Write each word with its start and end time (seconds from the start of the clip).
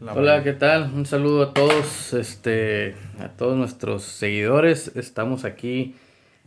Hola, 0.00 0.44
¿qué 0.44 0.52
tal? 0.52 0.92
Un 0.94 1.06
saludo 1.06 1.42
a 1.42 1.52
todos, 1.52 2.12
este, 2.12 2.94
a 3.18 3.30
todos 3.30 3.56
nuestros 3.56 4.04
seguidores. 4.04 4.92
Estamos 4.94 5.44
aquí 5.44 5.96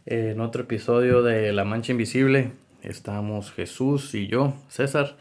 en 0.06 0.40
otro 0.40 0.62
episodio 0.64 1.22
de 1.22 1.52
La 1.52 1.66
Mancha 1.66 1.92
Invisible. 1.92 2.54
Estamos 2.82 3.52
Jesús 3.52 4.16
y 4.16 4.28
yo, 4.28 4.54
César. 4.70 5.18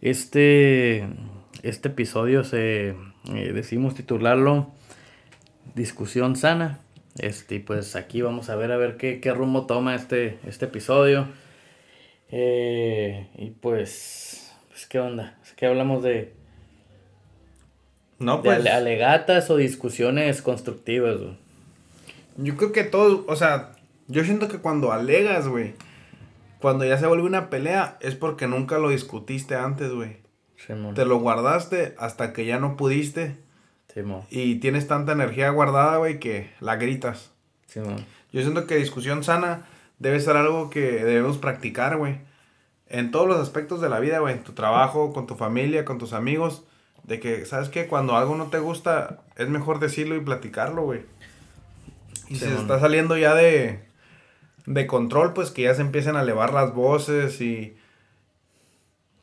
Este, 0.00 1.04
este 1.64 1.88
episodio 1.88 2.44
se 2.44 2.90
eh, 2.90 3.52
decimos 3.52 3.96
titularlo 3.96 4.70
Discusión 5.74 6.36
sana. 6.36 6.78
Este, 7.18 7.58
pues 7.58 7.96
aquí 7.96 8.22
vamos 8.22 8.50
a 8.50 8.56
ver 8.56 8.70
a 8.70 8.76
ver 8.76 8.96
qué, 8.96 9.18
qué 9.18 9.32
rumbo 9.32 9.66
toma 9.66 9.96
este, 9.96 10.38
este 10.46 10.66
episodio. 10.66 11.26
Eh, 12.30 13.26
y 13.36 13.50
pues, 13.50 14.54
pues, 14.68 14.86
¿qué 14.86 15.00
onda? 15.00 15.36
¿Qué 15.56 15.66
hablamos 15.66 16.04
de 16.04 16.40
no, 18.22 18.42
pues. 18.42 18.64
alegatas 18.66 19.50
o 19.50 19.56
discusiones 19.56 20.42
constructivas, 20.42 21.18
güey. 21.18 21.36
Yo 22.36 22.56
creo 22.56 22.72
que 22.72 22.84
todo, 22.84 23.24
o 23.28 23.36
sea, 23.36 23.72
yo 24.08 24.24
siento 24.24 24.48
que 24.48 24.58
cuando 24.58 24.92
alegas, 24.92 25.48
güey, 25.48 25.74
cuando 26.60 26.84
ya 26.84 26.96
se 26.98 27.06
vuelve 27.06 27.26
una 27.26 27.50
pelea, 27.50 27.98
es 28.00 28.14
porque 28.14 28.46
nunca 28.46 28.78
lo 28.78 28.88
discutiste 28.88 29.54
antes, 29.54 29.90
güey. 29.90 30.22
Te 30.94 31.04
lo 31.04 31.18
guardaste 31.18 31.94
hasta 31.98 32.32
que 32.32 32.46
ya 32.46 32.58
no 32.58 32.76
pudiste. 32.76 33.36
y 34.30 34.54
tienes 34.56 34.86
tanta 34.86 35.12
energía 35.12 35.50
guardada, 35.50 35.96
güey, 35.96 36.20
que 36.20 36.50
la 36.60 36.76
gritas. 36.76 37.32
Yo 37.74 38.42
siento 38.42 38.66
que 38.66 38.76
discusión 38.76 39.24
sana 39.24 39.66
debe 39.98 40.20
ser 40.20 40.36
algo 40.36 40.70
que 40.70 40.80
debemos 40.80 41.38
practicar, 41.38 41.96
güey. 41.96 42.20
En 42.88 43.10
todos 43.10 43.26
los 43.26 43.38
aspectos 43.38 43.80
de 43.80 43.88
la 43.88 43.98
vida, 43.98 44.20
güey. 44.20 44.34
En 44.34 44.44
tu 44.44 44.52
trabajo, 44.52 45.12
con 45.12 45.26
tu 45.26 45.34
familia, 45.34 45.84
con 45.84 45.98
tus 45.98 46.12
amigos 46.12 46.64
de 47.04 47.20
que, 47.20 47.46
¿sabes 47.46 47.68
qué? 47.68 47.86
Cuando 47.86 48.16
algo 48.16 48.36
no 48.36 48.46
te 48.46 48.58
gusta, 48.58 49.20
es 49.36 49.48
mejor 49.48 49.80
decirlo 49.80 50.16
y 50.16 50.20
platicarlo, 50.20 50.82
güey. 50.82 51.00
Y 52.28 52.36
si 52.36 52.46
se 52.46 52.54
está 52.54 52.78
saliendo 52.80 53.16
ya 53.16 53.34
de, 53.34 53.80
de 54.66 54.86
control, 54.86 55.32
pues 55.34 55.50
que 55.50 55.62
ya 55.62 55.74
se 55.74 55.82
empiecen 55.82 56.16
a 56.16 56.22
elevar 56.22 56.54
las 56.54 56.72
voces 56.74 57.40
y, 57.40 57.76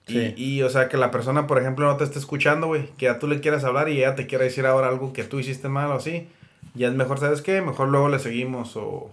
y, 0.07 0.33
y, 0.35 0.61
o 0.63 0.69
sea, 0.69 0.89
que 0.89 0.97
la 0.97 1.09
persona, 1.09 1.47
por 1.47 1.59
ejemplo, 1.59 1.87
no 1.87 1.97
te 1.97 2.03
esté 2.03 2.19
escuchando, 2.19 2.67
güey, 2.67 2.87
que 2.97 3.05
ya 3.05 3.17
tú 3.17 3.27
le 3.27 3.39
quieras 3.39 3.63
hablar 3.63 3.89
y 3.89 3.97
ella 3.97 4.15
te 4.15 4.27
quiera 4.27 4.43
decir 4.43 4.65
ahora 4.65 4.89
algo 4.89 5.13
que 5.13 5.23
tú 5.23 5.39
hiciste 5.39 5.69
mal 5.69 5.89
o 5.91 5.95
así, 5.95 6.27
ya 6.75 6.87
es 6.87 6.93
mejor, 6.93 7.19
¿sabes 7.19 7.41
qué? 7.41 7.61
Mejor 7.61 7.87
luego 7.89 8.09
le 8.09 8.19
seguimos 8.19 8.75
o, 8.75 9.09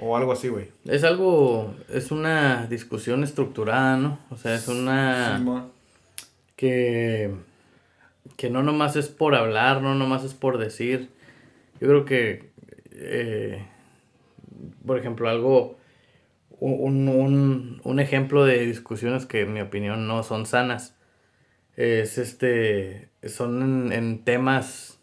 o 0.00 0.16
algo 0.16 0.32
así, 0.32 0.48
güey. 0.48 0.70
Es 0.84 1.04
algo, 1.04 1.74
es 1.88 2.10
una 2.10 2.66
discusión 2.66 3.24
estructurada, 3.24 3.96
¿no? 3.96 4.18
O 4.30 4.36
sea, 4.36 4.54
es 4.54 4.68
una... 4.68 5.42
que 6.56 7.30
que 8.42 8.50
no 8.50 8.64
nomás 8.64 8.96
es 8.96 9.06
por 9.08 9.36
hablar, 9.36 9.82
no 9.82 9.94
nomás 9.94 10.24
es 10.24 10.34
por 10.34 10.58
decir. 10.58 11.10
Yo 11.80 11.86
creo 11.86 12.04
que, 12.04 12.50
eh, 12.90 13.64
por 14.84 14.98
ejemplo, 14.98 15.28
algo, 15.28 15.78
un, 16.58 17.08
un, 17.08 17.80
un, 17.84 18.00
ejemplo 18.00 18.44
de 18.44 18.66
discusiones 18.66 19.26
que 19.26 19.42
en 19.42 19.52
mi 19.52 19.60
opinión 19.60 20.08
no 20.08 20.24
son 20.24 20.46
sanas, 20.46 20.98
es 21.76 22.18
este, 22.18 23.10
son 23.22 23.92
en, 23.92 24.24
temas, 24.24 24.98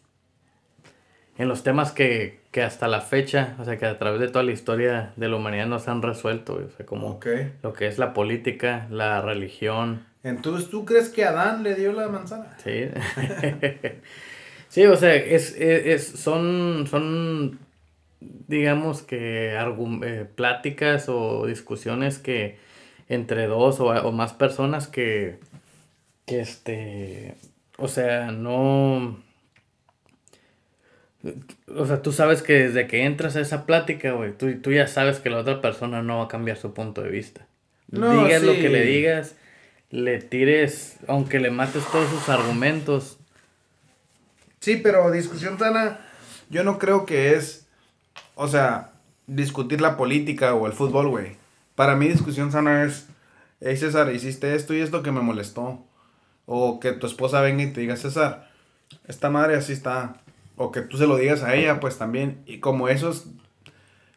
en 1.38 1.48
los 1.48 1.62
temas 1.62 1.92
que, 1.92 2.39
que, 2.50 2.62
hasta 2.62 2.88
la 2.88 3.00
fecha, 3.00 3.56
o 3.58 3.64
sea, 3.64 3.78
que 3.78 3.86
a 3.86 3.98
través 3.98 4.20
de 4.20 4.28
toda 4.28 4.42
la 4.44 4.52
historia 4.52 5.12
de 5.16 5.28
la 5.28 5.36
humanidad 5.36 5.66
no 5.66 5.78
se 5.78 5.90
han 5.90 6.02
resuelto, 6.02 6.54
o 6.54 6.76
sea, 6.76 6.86
como 6.86 7.20
lo 7.62 7.72
que 7.72 7.86
es 7.86 7.98
la 7.98 8.12
política, 8.12 8.86
la 8.90 9.20
religión, 9.20 10.10
entonces, 10.22 10.68
¿tú 10.68 10.84
crees 10.84 11.08
que 11.08 11.24
Adán 11.24 11.62
le 11.62 11.74
dio 11.74 11.92
la 11.92 12.08
manzana? 12.08 12.56
Sí. 12.62 12.88
sí, 14.68 14.84
o 14.84 14.96
sea, 14.96 15.14
es, 15.14 15.56
es, 15.56 16.06
son, 16.06 16.86
son, 16.86 17.58
digamos 18.20 19.02
que, 19.02 19.54
eh, 19.54 20.26
pláticas 20.34 21.08
o 21.08 21.46
discusiones 21.46 22.18
que 22.18 22.58
entre 23.08 23.46
dos 23.46 23.80
o, 23.80 24.12
más 24.12 24.34
personas 24.34 24.88
que, 24.88 25.38
que, 26.26 26.40
este, 26.40 27.36
o 27.78 27.88
sea, 27.88 28.30
no... 28.30 29.22
O 31.76 31.86
sea, 31.86 32.02
tú 32.02 32.12
sabes 32.12 32.42
que 32.42 32.54
desde 32.54 32.86
que 32.86 33.04
entras 33.04 33.36
a 33.36 33.40
esa 33.40 33.66
plática, 33.66 34.12
güey, 34.12 34.32
tú, 34.32 34.52
tú 34.60 34.72
ya 34.72 34.86
sabes 34.86 35.18
que 35.18 35.30
la 35.30 35.38
otra 35.38 35.60
persona 35.60 36.02
no 36.02 36.18
va 36.18 36.24
a 36.24 36.28
cambiar 36.28 36.56
su 36.56 36.72
punto 36.72 37.02
de 37.02 37.10
vista. 37.10 37.46
No, 37.90 38.24
digas 38.24 38.42
lo 38.42 38.52
que 38.52 38.68
le 38.68 38.84
digas, 38.84 39.34
le 39.90 40.20
tires, 40.20 40.96
aunque 41.08 41.40
le 41.40 41.50
mates 41.50 41.84
todos 41.90 42.08
sus 42.08 42.28
argumentos. 42.28 43.18
Sí, 44.60 44.76
pero 44.76 45.10
discusión 45.10 45.58
sana, 45.58 46.00
yo 46.48 46.64
no 46.64 46.78
creo 46.78 47.04
que 47.04 47.34
es, 47.34 47.66
o 48.34 48.48
sea, 48.48 48.92
discutir 49.26 49.80
la 49.80 49.96
política 49.96 50.54
o 50.54 50.66
el 50.66 50.72
fútbol, 50.72 51.08
güey. 51.08 51.36
Para 51.74 51.96
mí 51.96 52.08
discusión 52.08 52.52
sana 52.52 52.84
es, 52.84 53.08
hey 53.60 53.76
César, 53.76 54.12
hiciste 54.14 54.54
esto 54.54 54.74
y 54.74 54.80
esto 54.80 55.02
que 55.02 55.12
me 55.12 55.20
molestó. 55.20 55.84
O 56.46 56.80
que 56.80 56.92
tu 56.92 57.06
esposa 57.06 57.40
venga 57.40 57.62
y 57.62 57.72
te 57.72 57.80
diga, 57.80 57.96
César, 57.96 58.50
esta 59.06 59.30
madre 59.30 59.56
así 59.56 59.72
está. 59.72 60.16
O 60.62 60.72
que 60.72 60.82
tú 60.82 60.98
se 60.98 61.06
lo 61.06 61.16
digas 61.16 61.42
a 61.42 61.54
ella, 61.54 61.80
pues 61.80 61.96
también. 61.96 62.42
Y 62.44 62.60
como 62.60 62.88
esos, 62.88 63.28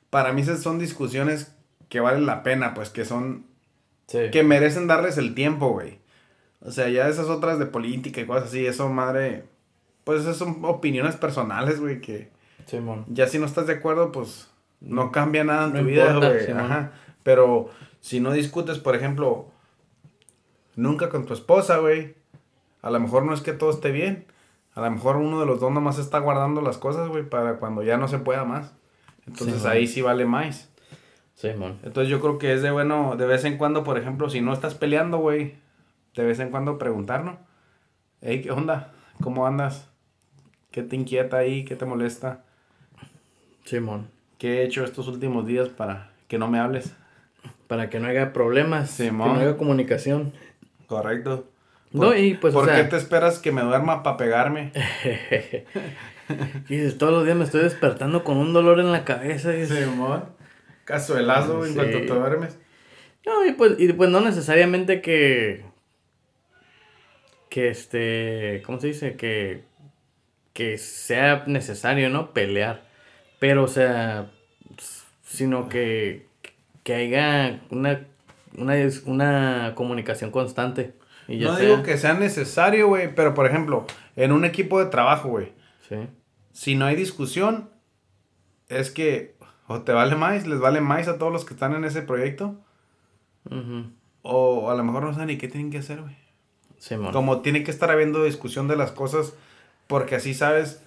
para 0.10 0.34
mí 0.34 0.44
son 0.44 0.78
discusiones 0.78 1.56
que 1.88 2.02
valen 2.02 2.26
la 2.26 2.44
pena, 2.44 2.74
pues 2.74 2.90
que 2.90 3.06
son 3.06 3.46
que 4.08 4.44
merecen 4.44 4.86
darles 4.86 5.18
el 5.18 5.36
tiempo, 5.36 5.70
güey. 5.70 6.00
O 6.60 6.70
sea, 6.70 6.90
ya 6.90 7.08
esas 7.08 7.28
otras 7.28 7.60
de 7.60 7.66
política 7.66 8.20
y 8.20 8.26
cosas 8.26 8.50
así, 8.50 8.66
eso, 8.66 8.90
madre. 8.90 9.46
Pues 10.04 10.24
esas 10.24 10.36
son 10.36 10.66
opiniones 10.66 11.16
personales, 11.16 11.80
güey, 11.80 12.02
que. 12.02 12.30
Ya 13.08 13.28
si 13.28 13.40
no 13.40 13.46
estás 13.46 13.66
de 13.68 13.76
acuerdo, 13.76 14.12
pues 14.12 14.50
no 14.82 15.14
cambia 15.14 15.46
nada 15.46 15.68
en 15.68 15.74
tu 15.74 15.86
vida, 15.86 16.14
güey. 16.14 16.52
Ajá. 16.52 16.92
Pero 17.24 17.70
si 18.02 18.20
no 18.20 18.34
discutes, 18.34 18.80
por 18.80 18.98
ejemplo, 18.98 19.48
nunca 20.76 21.08
con 21.08 21.26
tu 21.26 21.34
esposa, 21.34 21.78
güey. 21.78 22.16
A 22.82 22.90
lo 22.90 23.00
mejor 23.00 23.24
no 23.24 23.34
es 23.34 23.40
que 23.40 23.54
todo 23.54 23.70
esté 23.70 23.92
bien. 23.92 24.26
A 24.76 24.82
lo 24.82 24.92
mejor 24.92 25.18
uno 25.18 25.40
de 25.40 25.46
los 25.46 25.60
dos 25.60 25.72
nomás 25.72 26.00
está 26.00 26.20
guardando 26.20 26.62
las 26.62 26.78
cosas, 26.78 27.10
güey, 27.10 27.24
para 27.24 27.58
cuando 27.58 27.84
ya 27.84 27.98
no 27.98 28.08
se 28.08 28.20
pueda 28.20 28.44
más. 28.44 28.74
Entonces 29.28 29.66
ahí 29.66 29.88
sí 29.88 30.02
vale 30.02 30.26
más. 30.26 30.70
Entonces 31.42 32.08
yo 32.08 32.22
creo 32.22 32.38
que 32.38 32.54
es 32.54 32.62
de 32.62 32.72
bueno, 32.72 33.16
de 33.18 33.26
vez 33.26 33.44
en 33.44 33.58
cuando, 33.58 33.84
por 33.84 33.98
ejemplo, 33.98 34.30
si 34.30 34.40
no 34.42 34.54
estás 34.54 34.76
peleando, 34.76 35.18
güey, 35.18 35.56
de 36.16 36.24
vez 36.24 36.40
en 36.40 36.50
cuando 36.52 36.78
preguntarnos, 36.78 37.38
hey, 38.22 38.42
¿qué 38.42 38.52
onda? 38.52 38.94
¿Cómo 39.22 39.46
andas? 39.46 39.90
¿Qué 40.72 40.84
te 40.84 40.96
inquieta 40.96 41.38
ahí? 41.38 41.66
¿Qué 41.66 41.76
te 41.76 41.86
molesta? 41.86 42.46
Simón. 43.66 44.08
¿Qué 44.38 44.60
he 44.62 44.66
hecho 44.66 44.84
estos 44.84 45.08
últimos 45.08 45.46
días 45.46 45.70
para 45.70 46.12
que 46.28 46.38
no 46.38 46.48
me 46.48 46.60
hables? 46.60 46.96
Para 47.68 47.90
que 47.90 48.00
no 48.00 48.08
haya 48.08 48.34
problemas, 48.34 48.92
Simón. 48.92 49.30
que 49.30 49.34
no 49.36 49.40
haya 49.42 49.58
comunicación. 49.58 50.34
Correcto. 50.88 51.46
No, 51.94 52.18
y 52.18 52.34
pues, 52.34 52.54
¿Por 52.56 52.74
qué 52.74 52.84
te 52.86 52.98
esperas 52.98 53.38
que 53.38 53.52
me 53.52 53.62
duerma 53.62 54.02
para 54.02 54.18
pegarme? 54.18 54.72
y 56.70 56.90
todos 56.92 57.14
los 57.14 57.24
días 57.24 57.38
me 57.38 57.44
estoy 57.44 57.62
despertando 57.62 58.24
con 58.24 58.38
un 58.38 58.52
dolor 58.52 58.80
en 58.80 58.92
la 58.92 59.06
cabeza. 59.06 59.52
Simón. 59.66 60.26
Cazuelazo 60.86 61.66
en 61.66 61.76
cuanto 61.76 62.00
te 62.00 62.08
duermes. 62.08 62.58
No, 63.26 63.46
y 63.46 63.54
pues, 63.54 63.76
y 63.78 63.94
pues 63.94 64.10
no 64.10 64.22
necesariamente 64.22 65.02
que. 65.02 65.66
Que 67.50 67.70
este. 67.70 68.64
¿Cómo 68.66 68.80
se 68.80 68.88
dice? 68.88 69.16
Que. 69.16 69.64
Que 70.54 70.80
sea 70.80 71.44
necesario, 71.46 72.10
¿no? 72.10 72.34
Pelear. 72.34 72.86
Pero, 73.38 73.64
o 73.64 73.68
sea. 73.68 74.32
Sino 75.24 75.70
que. 75.70 76.26
Que 76.84 76.96
haya 76.96 77.62
una. 77.70 78.08
Una, 78.58 78.76
una 79.06 79.74
comunicación 79.76 80.32
constante. 80.32 80.94
Y 81.28 81.38
no 81.40 81.56
digo 81.56 81.84
que 81.84 81.98
sea 81.98 82.14
necesario, 82.14 82.88
güey. 82.88 83.14
Pero, 83.14 83.34
por 83.34 83.46
ejemplo, 83.46 83.86
en 84.16 84.32
un 84.32 84.46
equipo 84.46 84.80
de 84.80 84.90
trabajo, 84.90 85.30
güey. 85.30 85.54
Sí. 85.88 85.96
Si 86.52 86.76
no 86.76 86.86
hay 86.86 86.96
discusión, 86.96 87.70
es 88.70 88.92
que 88.92 89.36
o 89.68 89.82
te 89.82 89.94
vale 89.94 90.16
más, 90.16 90.46
les 90.46 90.60
vale 90.60 90.82
más 90.82 91.08
a 91.08 91.18
todos 91.18 91.32
los 91.32 91.46
que 91.46 91.54
están 91.54 91.74
en 91.74 91.86
ese 91.86 92.02
proyecto. 92.02 92.56
O 94.22 94.70
a 94.70 94.76
lo 94.76 94.84
mejor 94.84 95.04
no 95.04 95.14
saben 95.14 95.28
ni 95.28 95.38
qué 95.38 95.48
tienen 95.48 95.72
que 95.72 95.80
hacer, 95.80 96.02
güey. 96.02 96.16
Como 97.12 97.42
tiene 97.42 97.64
que 97.64 97.72
estar 97.72 97.90
habiendo 97.92 98.24
discusión 98.24 98.68
de 98.68 98.76
las 98.76 98.92
cosas, 98.92 99.34
porque 99.88 100.16
así 100.16 100.34
sabes 100.34 100.82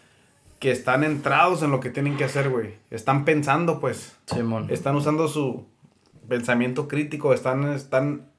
que 0.59 0.71
están 0.71 1.05
entrados 1.05 1.62
en 1.62 1.71
lo 1.71 1.81
que 1.81 1.91
tienen 1.91 2.17
que 2.17 2.25
hacer, 2.25 2.50
güey. 2.50 2.75
Están 2.91 3.25
pensando, 3.25 3.81
pues. 3.81 4.17
Simón. 4.27 4.69
Están 4.71 4.97
usando 4.97 5.29
su 5.29 5.67
pensamiento 6.29 6.87
crítico, 6.88 7.33
están, 7.33 7.73
están 7.73 8.31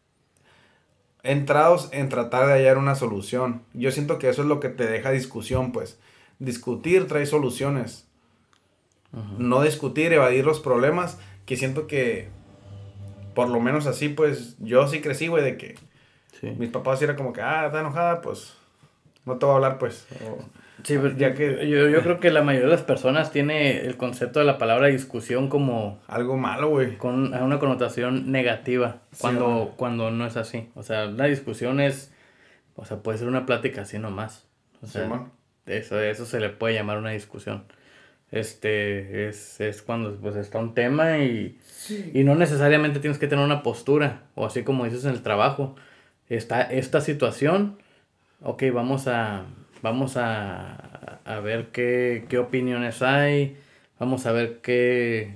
entrados 1.27 1.89
en 1.91 2.09
tratar 2.09 2.47
de 2.47 2.53
hallar 2.53 2.77
una 2.77 2.95
solución. 2.95 3.61
Yo 3.73 3.91
siento 3.91 4.17
que 4.17 4.29
eso 4.29 4.41
es 4.41 4.47
lo 4.47 4.59
que 4.59 4.69
te 4.69 4.87
deja 4.87 5.11
discusión, 5.11 5.71
pues. 5.71 5.99
Discutir 6.39 7.07
trae 7.07 7.25
soluciones 7.25 8.07
no 9.11 9.61
discutir, 9.61 10.13
evadir 10.13 10.45
los 10.45 10.59
problemas, 10.59 11.17
que 11.45 11.55
siento 11.55 11.87
que, 11.87 12.29
por 13.33 13.49
lo 13.49 13.59
menos 13.59 13.87
así, 13.87 14.09
pues 14.09 14.57
yo 14.59 14.87
sí 14.87 15.01
crecí, 15.01 15.27
güey, 15.27 15.43
de 15.43 15.57
que 15.57 15.75
mis 16.57 16.69
papás 16.69 17.01
era 17.01 17.15
como 17.15 17.33
que, 17.33 17.41
ah, 17.41 17.65
está 17.67 17.79
enojada, 17.79 18.21
pues 18.21 18.53
no 19.25 19.37
te 19.37 19.45
voy 19.45 19.53
a 19.53 19.55
hablar, 19.55 19.77
pues. 19.77 20.05
Sí, 20.83 20.97
pero 21.01 21.15
ya 21.17 21.33
que 21.33 21.67
yo, 21.69 21.89
yo 21.89 22.01
creo 22.01 22.19
que 22.19 22.31
la 22.31 22.41
mayoría 22.41 22.67
de 22.67 22.73
las 22.73 22.83
personas 22.83 23.31
tiene 23.31 23.85
el 23.85 23.97
concepto 23.97 24.39
de 24.39 24.45
la 24.45 24.57
palabra 24.57 24.87
discusión 24.87 25.49
como... 25.49 25.99
Algo 26.07 26.37
malo, 26.37 26.69
güey. 26.69 26.97
Con 26.97 27.33
una 27.33 27.59
connotación 27.59 28.31
negativa, 28.31 29.01
cuando, 29.19 29.73
cuando 29.77 30.11
no 30.11 30.25
es 30.25 30.37
así. 30.37 30.69
O 30.75 30.83
sea, 30.83 31.07
una 31.07 31.25
discusión 31.25 31.79
es, 31.79 32.13
o 32.75 32.85
sea, 32.85 32.97
puede 32.97 33.17
ser 33.17 33.27
una 33.27 33.45
plática 33.45 33.81
así 33.81 33.99
nomás. 33.99 34.47
O 34.81 34.87
sea, 34.87 35.29
eso, 35.65 35.99
eso 35.99 36.25
se 36.25 36.39
le 36.39 36.49
puede 36.49 36.75
llamar 36.75 36.97
una 36.97 37.11
discusión. 37.11 37.63
Este, 38.31 39.29
es, 39.29 39.61
es 39.61 39.81
cuando 39.81 40.13
pues 40.17 40.35
está 40.35 40.59
un 40.59 40.73
tema 40.73 41.19
y, 41.19 41.59
y 42.13 42.23
no 42.25 42.35
necesariamente 42.35 42.99
tienes 42.99 43.19
que 43.19 43.27
tener 43.27 43.43
una 43.43 43.63
postura, 43.63 44.23
o 44.35 44.45
así 44.45 44.63
como 44.63 44.85
dices 44.85 45.05
en 45.05 45.11
el 45.11 45.21
trabajo. 45.21 45.75
Está 46.29 46.61
esta 46.61 46.99
situación, 46.99 47.77
ok, 48.41 48.63
vamos 48.73 49.07
a, 49.07 49.45
vamos 49.81 50.17
a, 50.17 51.19
a 51.25 51.39
ver 51.39 51.67
qué, 51.71 52.25
qué 52.29 52.37
opiniones 52.37 53.01
hay, 53.01 53.57
vamos 53.99 54.25
a 54.25 54.31
ver 54.31 54.61
qué, 54.61 55.35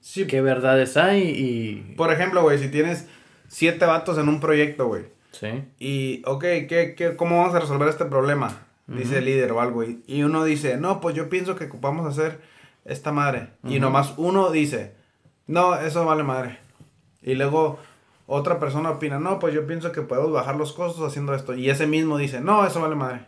sí. 0.00 0.26
qué 0.26 0.40
verdades 0.40 0.96
hay 0.96 1.22
y... 1.22 1.94
Por 1.96 2.12
ejemplo, 2.12 2.42
güey, 2.42 2.58
si 2.58 2.68
tienes 2.68 3.06
siete 3.48 3.86
vatos 3.86 4.18
en 4.18 4.28
un 4.28 4.40
proyecto, 4.40 4.86
güey. 4.86 5.04
Sí. 5.30 5.64
Y, 5.78 6.22
ok, 6.26 6.42
¿qué, 6.42 6.94
qué, 6.96 7.16
¿cómo 7.16 7.38
vamos 7.38 7.54
a 7.54 7.60
resolver 7.60 7.88
este 7.88 8.04
problema? 8.04 8.66
Dice 8.86 9.18
el 9.18 9.24
líder 9.24 9.52
o 9.52 9.60
algo. 9.60 9.84
Y, 9.84 10.02
y, 10.06 10.22
uno 10.22 10.44
dice, 10.44 10.76
no, 10.76 11.00
pues 11.00 11.14
yo 11.14 11.30
pienso 11.30 11.56
que 11.56 11.64
ocupamos 11.64 12.06
hacer 12.06 12.40
esta 12.84 13.12
madre. 13.12 13.48
Y 13.64 13.80
nomás 13.80 14.14
uno 14.18 14.50
dice, 14.50 14.94
no, 15.46 15.76
eso 15.76 16.04
vale 16.04 16.24
madre. 16.24 16.58
Y 17.22 17.34
luego 17.34 17.78
otra 18.26 18.58
persona 18.58 18.90
opina, 18.90 19.18
no, 19.18 19.38
pues 19.38 19.54
yo 19.54 19.66
pienso 19.66 19.92
que 19.92 20.02
podemos 20.02 20.32
bajar 20.32 20.56
los 20.56 20.72
costos 20.72 21.06
haciendo 21.06 21.34
esto. 21.34 21.54
Y 21.54 21.70
ese 21.70 21.86
mismo 21.86 22.18
dice, 22.18 22.40
no, 22.40 22.66
eso 22.66 22.80
vale 22.80 22.96
madre. 22.96 23.26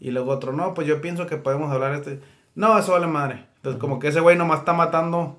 Y 0.00 0.10
luego 0.10 0.32
otro, 0.32 0.52
no, 0.52 0.74
pues 0.74 0.86
yo 0.86 1.00
pienso 1.00 1.26
que 1.26 1.36
podemos 1.36 1.70
hablar 1.70 1.94
este. 1.94 2.20
No, 2.54 2.78
eso 2.78 2.92
vale 2.92 3.06
madre. 3.06 3.46
Entonces, 3.56 3.80
como 3.80 3.98
que 3.98 4.08
ese 4.08 4.20
güey 4.20 4.36
nomás 4.36 4.60
está 4.60 4.72
matando 4.72 5.38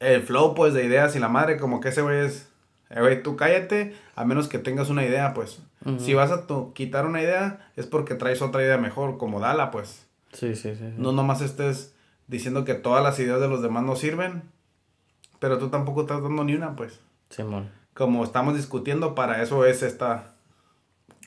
el 0.00 0.22
flow, 0.22 0.54
pues, 0.54 0.74
de 0.74 0.84
ideas 0.84 1.16
y 1.16 1.18
la 1.18 1.28
madre, 1.28 1.56
como 1.56 1.80
que 1.80 1.88
ese 1.88 2.02
güey 2.02 2.26
es, 2.26 2.50
eh, 2.90 3.00
güey, 3.00 3.22
tú 3.22 3.36
cállate, 3.36 3.94
a 4.16 4.24
menos 4.24 4.48
que 4.48 4.58
tengas 4.58 4.90
una 4.90 5.04
idea, 5.04 5.32
pues. 5.34 5.60
Si 5.98 6.14
vas 6.14 6.30
a 6.30 6.46
quitar 6.74 7.06
una 7.06 7.20
idea, 7.22 7.68
es 7.74 7.86
porque 7.86 8.14
traes 8.14 8.40
otra 8.40 8.62
idea 8.62 8.78
mejor, 8.78 9.18
como 9.18 9.40
dala, 9.40 9.72
pues. 9.72 10.06
Sí, 10.32 10.54
sí, 10.54 10.76
sí, 10.76 10.94
No 10.96 11.10
nomás 11.10 11.40
estés 11.40 11.94
diciendo 12.28 12.64
que 12.64 12.74
todas 12.74 13.02
las 13.02 13.18
ideas 13.18 13.40
de 13.40 13.48
los 13.48 13.62
demás 13.62 13.82
no 13.82 13.96
sirven, 13.96 14.42
pero 15.40 15.58
tú 15.58 15.70
tampoco 15.70 16.02
estás 16.02 16.22
dando 16.22 16.44
ni 16.44 16.54
una, 16.54 16.76
pues. 16.76 17.00
Simón. 17.30 17.70
Como 17.94 18.22
estamos 18.22 18.54
discutiendo, 18.54 19.14
para 19.16 19.42
eso 19.42 19.66
es 19.66 19.82
esta, 19.82 20.31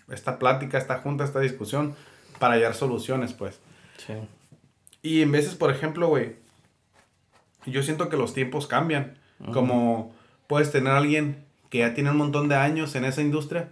esta 0.10 0.40
plática, 0.40 0.78
esta 0.78 1.00
junta, 1.00 1.24
esta 1.24 1.40
discusión, 1.40 1.96
para 2.40 2.56
hallar 2.56 2.75
soluciones, 2.75 3.34
pues. 3.34 3.60
Sí. 3.98 4.13
Y 5.02 5.22
en 5.22 5.31
veces, 5.31 5.56
por 5.56 5.72
ejemplo, 5.72 6.07
güey, 6.07 6.36
yo 7.66 7.84
siento 7.84 8.10
que 8.10 8.18
los 8.18 8.34
tiempos 8.34 8.68
cambian. 8.68 9.18
Como 9.52 10.16
puedes 10.48 10.72
tener 10.72 10.94
a 10.94 10.98
alguien 10.98 11.44
que 11.69 11.80
ya 11.80 11.94
tiene 11.94 12.12
un 12.12 12.18
montón 12.18 12.48
de 12.48 12.56
años 12.56 12.96
en 12.96 13.04
esa 13.04 13.22
industria 13.22 13.69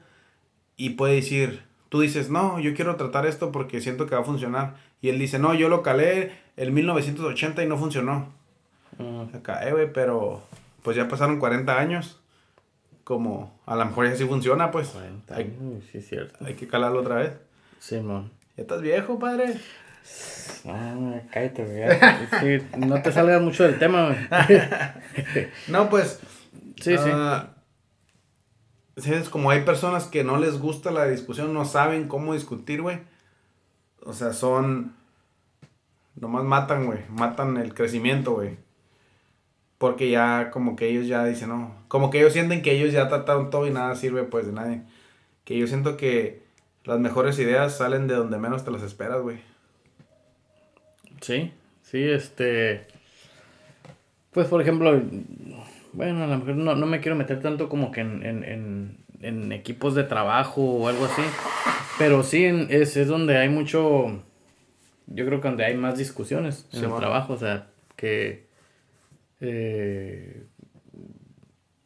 y 0.75 0.91
puede 0.91 1.15
decir, 1.15 1.63
tú 1.89 2.01
dices, 2.01 2.29
no, 2.29 2.59
yo 2.59 2.73
quiero 2.73 2.95
tratar 2.95 3.25
esto 3.25 3.51
porque 3.51 3.79
siento 3.79 4.05
que 4.05 4.15
va 4.15 4.21
a 4.21 4.25
funcionar. 4.25 4.75
Y 5.01 5.09
él 5.09 5.19
dice, 5.19 5.39
no, 5.39 5.53
yo 5.53 5.69
lo 5.69 5.83
calé 5.83 6.31
en 6.57 6.73
1980 6.73 7.63
y 7.63 7.67
no 7.67 7.77
funcionó. 7.77 8.29
Uh 8.99 9.27
Acá, 9.33 9.67
eh, 9.67 9.71
güey, 9.71 9.91
pero 9.91 10.43
pues 10.81 10.97
ya 10.97 11.07
pasaron 11.07 11.39
40 11.39 11.79
años. 11.79 12.19
Como 13.03 13.59
a 13.65 13.75
lo 13.75 13.85
mejor 13.85 14.09
ya 14.09 14.15
sí 14.15 14.25
funciona, 14.25 14.71
pues. 14.71 14.89
40 14.89 15.35
años, 15.35 15.83
sí, 15.91 15.97
es 15.97 16.07
cierto. 16.07 16.45
Hay 16.45 16.55
que 16.55 16.67
calarlo 16.67 17.01
otra 17.01 17.15
vez. 17.15 17.33
Simón. 17.79 18.31
ya 18.55 18.63
estás 18.63 18.81
viejo, 18.81 19.19
padre. 19.19 19.59
Ah, 20.65 21.21
cállate, 21.31 21.65
güey. 21.65 22.59
Sí, 22.59 22.65
no 22.77 23.01
te 23.01 23.11
salgas 23.11 23.41
mucho 23.41 23.63
del 23.63 23.77
tema, 23.77 24.07
güey. 24.07 24.61
no, 25.67 25.89
pues. 25.89 26.19
Sí, 26.81 26.97
sí. 26.97 27.09
Ah, 27.11 27.49
es 28.95 29.29
como 29.29 29.49
hay 29.49 29.61
personas 29.61 30.05
que 30.05 30.23
no 30.23 30.37
les 30.37 30.59
gusta 30.59 30.91
la 30.91 31.05
discusión, 31.07 31.53
no 31.53 31.65
saben 31.65 32.07
cómo 32.07 32.33
discutir, 32.33 32.81
güey. 32.81 32.99
O 34.01 34.13
sea, 34.13 34.33
son. 34.33 34.95
Nomás 36.15 36.43
matan, 36.43 36.85
güey. 36.85 36.99
Matan 37.09 37.57
el 37.57 37.73
crecimiento, 37.73 38.33
güey. 38.33 38.57
Porque 39.83 40.09
ya, 40.09 40.49
como 40.49 40.77
que 40.77 40.87
ellos 40.87 41.07
ya 41.07 41.25
dicen, 41.25 41.49
no. 41.49 41.75
Como 41.89 42.09
que 42.09 42.19
ellos 42.19 42.31
sienten 42.31 42.61
que 42.61 42.71
ellos 42.71 42.93
ya 42.93 43.09
trataron 43.09 43.49
todo 43.49 43.67
y 43.67 43.69
nada 43.69 43.93
sirve, 43.95 44.23
pues, 44.23 44.45
de 44.45 44.53
nadie. 44.53 44.81
Que 45.43 45.57
yo 45.57 45.67
siento 45.67 45.97
que 45.97 46.41
las 46.85 46.99
mejores 46.99 47.37
ideas 47.37 47.79
salen 47.79 48.07
de 48.07 48.15
donde 48.15 48.37
menos 48.37 48.63
te 48.63 48.71
las 48.71 48.81
esperas, 48.81 49.21
güey. 49.21 49.39
Sí, 51.19 51.51
sí, 51.81 52.01
este. 52.01 52.87
Pues, 54.31 54.47
por 54.47 54.61
ejemplo, 54.61 55.01
bueno, 55.91 56.23
a 56.23 56.27
lo 56.27 56.37
mejor 56.37 56.55
no, 56.55 56.85
me 56.85 57.01
quiero 57.01 57.17
meter 57.17 57.41
tanto 57.41 57.67
como 57.67 57.91
que 57.91 57.99
en, 57.99 59.51
equipos 59.51 59.95
de 59.95 60.05
trabajo 60.05 60.61
o 60.61 60.87
algo 60.87 61.03
así. 61.03 61.23
Pero 61.97 62.23
sí, 62.23 62.45
es, 62.69 62.95
es 62.95 63.09
donde 63.09 63.35
hay 63.35 63.49
mucho. 63.49 64.23
Yo 65.07 65.25
creo 65.25 65.41
que 65.41 65.49
donde 65.49 65.65
hay 65.65 65.75
más 65.75 65.97
discusiones 65.97 66.69
en 66.71 66.85
el 66.85 66.95
trabajo. 66.95 67.33
O 67.33 67.37
sea, 67.37 67.67
que. 67.97 68.52
Eh, 69.43 70.43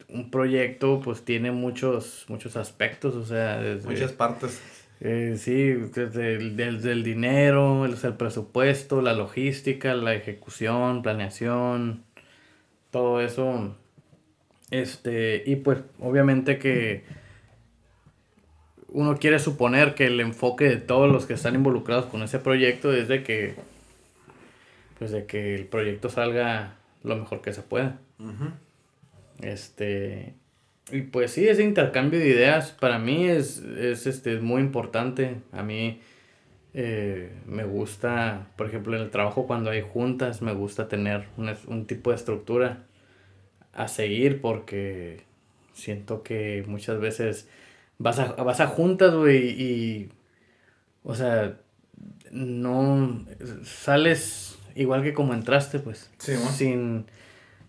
un 0.10 0.32
proyecto 0.32 1.02
pues 1.04 1.26
tiene 1.26 1.52
muchos 1.52 2.26
muchos 2.30 2.56
aspectos, 2.56 3.16
o 3.16 3.26
sea, 3.26 3.62
muchas 3.84 4.14
partes. 4.14 4.62
Eh, 5.00 5.36
sí, 5.38 5.74
desde 5.94 6.36
el, 6.36 7.04
dinero, 7.04 7.86
el, 7.86 7.96
el, 8.02 8.14
presupuesto, 8.14 9.02
la 9.02 9.14
logística, 9.14 9.94
la 9.94 10.16
ejecución, 10.16 11.04
planeación, 11.04 12.04
todo 12.90 13.22
eso 13.22 13.76
este, 14.72 15.44
y 15.46 15.58
pues 15.58 15.80
obviamente 16.00 16.60
que 16.60 17.04
uno 18.90 19.18
quiere 19.18 19.40
suponer 19.40 19.96
que 19.96 20.08
el 20.08 20.20
enfoque 20.20 20.66
de 20.66 20.78
todos 20.78 21.12
los 21.12 21.26
que 21.26 21.34
están 21.34 21.56
involucrados 21.56 22.06
con 22.06 22.22
ese 22.22 22.40
proyecto 22.40 22.94
es 22.94 23.08
de 23.08 23.24
que 23.24 23.56
pues 25.00 25.12
de 25.12 25.26
que 25.26 25.56
el 25.56 25.66
proyecto 25.66 26.10
salga 26.10 26.77
lo 27.04 27.16
mejor 27.16 27.42
que 27.42 27.54
se 27.54 27.62
pueda. 27.62 28.00
Este 29.40 30.36
y 30.92 31.02
pues 31.02 31.32
sí, 31.32 31.48
ese 31.48 31.64
intercambio 31.64 32.20
de 32.20 32.28
ideas 32.28 32.72
para 32.72 32.98
mí 32.98 33.28
es, 33.28 33.58
es 33.60 34.08
este, 34.08 34.40
muy 34.40 34.62
importante. 34.62 35.42
A 35.52 35.62
mí 35.62 36.00
eh, 36.74 37.34
me 37.46 37.66
gusta, 37.66 38.48
por 38.56 38.68
ejemplo, 38.68 38.96
en 38.96 39.04
el 39.04 39.10
trabajo 39.10 39.48
cuando 39.48 39.70
hay 39.70 39.82
juntas, 39.82 40.42
me 40.42 40.54
gusta 40.54 40.88
tener 40.88 41.28
un, 41.36 41.54
un 41.68 41.86
tipo 41.88 42.12
de 42.12 42.16
estructura 42.16 42.86
a 43.74 43.88
seguir 43.90 44.40
porque 44.40 45.24
siento 45.74 46.24
que 46.24 46.64
muchas 46.68 47.00
veces 47.00 47.50
vas 47.98 48.20
a, 48.20 48.34
vas 48.34 48.62
a 48.62 48.68
juntas, 48.68 49.14
güey, 49.14 49.62
y, 49.62 50.10
o 51.04 51.16
sea, 51.16 51.58
no, 52.32 53.26
sales 53.64 54.57
igual 54.78 55.04
que 55.04 55.14
como 55.14 55.34
entraste, 55.34 55.80
pues, 55.80 56.10
sin, 56.18 57.06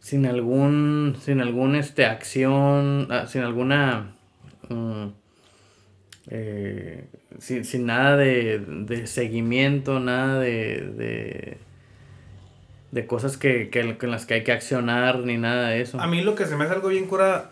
sin 0.01 0.27
algún, 0.27 1.17
sin 1.21 1.41
algún, 1.41 1.75
este, 1.75 2.07
acción, 2.07 3.09
ah, 3.11 3.27
sin 3.27 3.43
alguna, 3.43 4.15
mm, 4.69 5.07
eh, 6.31 7.09
sin, 7.39 7.65
sin, 7.65 7.87
nada 7.87 8.17
de, 8.17 8.59
de 8.59 9.07
seguimiento, 9.07 9.99
nada 10.01 10.39
de 10.39 11.59
de 12.91 13.07
cosas 13.07 13.37
que, 13.37 13.69
que, 13.71 13.81
en 13.81 14.11
las 14.11 14.27
que 14.27 14.35
hay 14.35 14.45
que 14.45 14.53
accionar 14.53 15.21
ni 15.21 15.37
nada 15.37 15.69
de 15.69 15.83
eso. 15.83 16.01
A 16.01 16.07
mí 16.07 16.23
lo 16.23 16.35
que 16.35 16.47
se 16.47 16.57
me 16.57 16.65
hace 16.65 16.75
algo 16.75 16.89
bien 16.89 17.07
cura, 17.07 17.51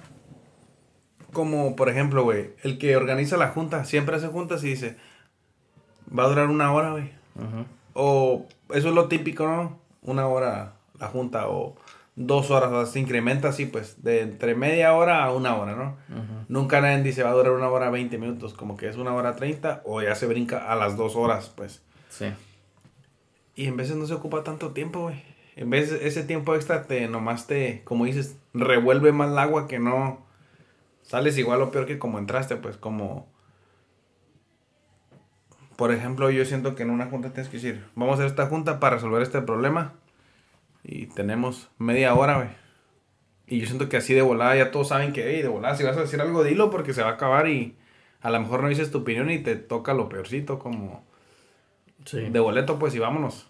como 1.32 1.76
por 1.76 1.88
ejemplo, 1.88 2.24
güey, 2.24 2.50
el 2.62 2.78
que 2.78 2.96
organiza 2.96 3.36
la 3.36 3.48
junta, 3.48 3.84
siempre 3.84 4.16
hace 4.16 4.28
juntas 4.28 4.64
y 4.64 4.68
dice, 4.68 4.96
va 6.16 6.24
a 6.24 6.28
durar 6.28 6.48
una 6.48 6.72
hora, 6.72 6.92
güey. 6.92 7.10
O 7.92 8.46
eso 8.70 8.88
es 8.88 8.94
lo 8.94 9.08
típico, 9.08 9.46
¿no? 9.46 9.78
Una 10.02 10.26
hora 10.28 10.74
la 10.98 11.08
junta 11.08 11.48
o 11.48 11.76
dos 12.16 12.50
horas, 12.50 12.72
o 12.72 12.84
sea, 12.84 12.92
se 12.92 12.98
incrementa 12.98 13.48
así, 13.48 13.66
pues, 13.66 14.02
de 14.02 14.22
entre 14.22 14.54
media 14.54 14.94
hora 14.94 15.22
a 15.24 15.32
una 15.32 15.54
hora, 15.56 15.74
¿no? 15.74 15.96
Nunca 16.48 16.80
nadie 16.80 17.02
dice 17.02 17.22
va 17.22 17.30
a 17.30 17.34
durar 17.34 17.52
una 17.52 17.68
hora 17.68 17.90
20 17.90 18.16
minutos, 18.18 18.54
como 18.54 18.76
que 18.76 18.88
es 18.88 18.96
una 18.96 19.14
hora 19.14 19.36
30 19.36 19.82
o 19.84 20.00
ya 20.00 20.14
se 20.14 20.26
brinca 20.26 20.72
a 20.72 20.76
las 20.76 20.96
dos 20.96 21.14
horas, 21.14 21.52
pues. 21.54 21.82
Sí. 22.08 22.32
Y 23.54 23.66
en 23.66 23.76
veces 23.76 23.96
no 23.96 24.06
se 24.06 24.14
ocupa 24.14 24.42
tanto 24.44 24.70
tiempo, 24.70 25.02
güey. 25.02 25.22
En 25.56 25.70
vez 25.70 25.90
de 25.90 26.06
ese 26.06 26.22
tiempo 26.22 26.54
extra 26.54 26.84
te 26.84 27.06
nomás 27.08 27.46
te, 27.46 27.82
como 27.84 28.04
dices, 28.04 28.36
revuelve 28.52 29.12
más 29.12 29.30
el 29.30 29.38
agua 29.38 29.66
que 29.66 29.78
no 29.78 30.24
sales 31.02 31.38
igual 31.38 31.62
o 31.62 31.70
peor 31.70 31.86
que 31.86 31.98
como 31.98 32.18
entraste, 32.18 32.56
pues 32.56 32.76
como 32.76 33.26
por 35.76 35.92
ejemplo, 35.92 36.30
yo 36.30 36.44
siento 36.44 36.74
que 36.74 36.82
en 36.82 36.90
una 36.90 37.06
junta 37.06 37.30
tienes 37.30 37.48
que 37.48 37.58
decir, 37.58 37.84
vamos 37.94 38.14
a 38.14 38.14
hacer 38.14 38.26
esta 38.26 38.46
junta 38.46 38.80
para 38.80 38.96
resolver 38.96 39.22
este 39.22 39.42
problema 39.42 39.92
y 40.82 41.06
tenemos 41.06 41.68
media 41.78 42.14
hora, 42.14 42.36
güey. 42.36 42.48
Y 43.46 43.60
yo 43.60 43.66
siento 43.66 43.88
que 43.88 43.98
así 43.98 44.14
de 44.14 44.22
volada 44.22 44.56
ya 44.56 44.70
todos 44.70 44.88
saben 44.88 45.12
que, 45.12 45.34
hey, 45.34 45.42
de 45.42 45.48
volada, 45.48 45.76
si 45.76 45.84
vas 45.84 45.96
a 45.96 46.00
decir 46.00 46.20
algo, 46.20 46.42
dilo 46.42 46.70
porque 46.70 46.94
se 46.94 47.02
va 47.02 47.10
a 47.10 47.12
acabar 47.12 47.48
y 47.48 47.76
a 48.20 48.30
lo 48.30 48.40
mejor 48.40 48.62
no 48.62 48.68
dices 48.68 48.90
tu 48.90 48.98
opinión 48.98 49.30
y 49.30 49.38
te 49.38 49.56
toca 49.56 49.94
lo 49.94 50.08
peorcito, 50.08 50.58
como 50.58 51.04
de 52.12 52.40
boleto, 52.40 52.78
pues 52.78 52.94
y 52.94 52.98
vámonos. 52.98 53.48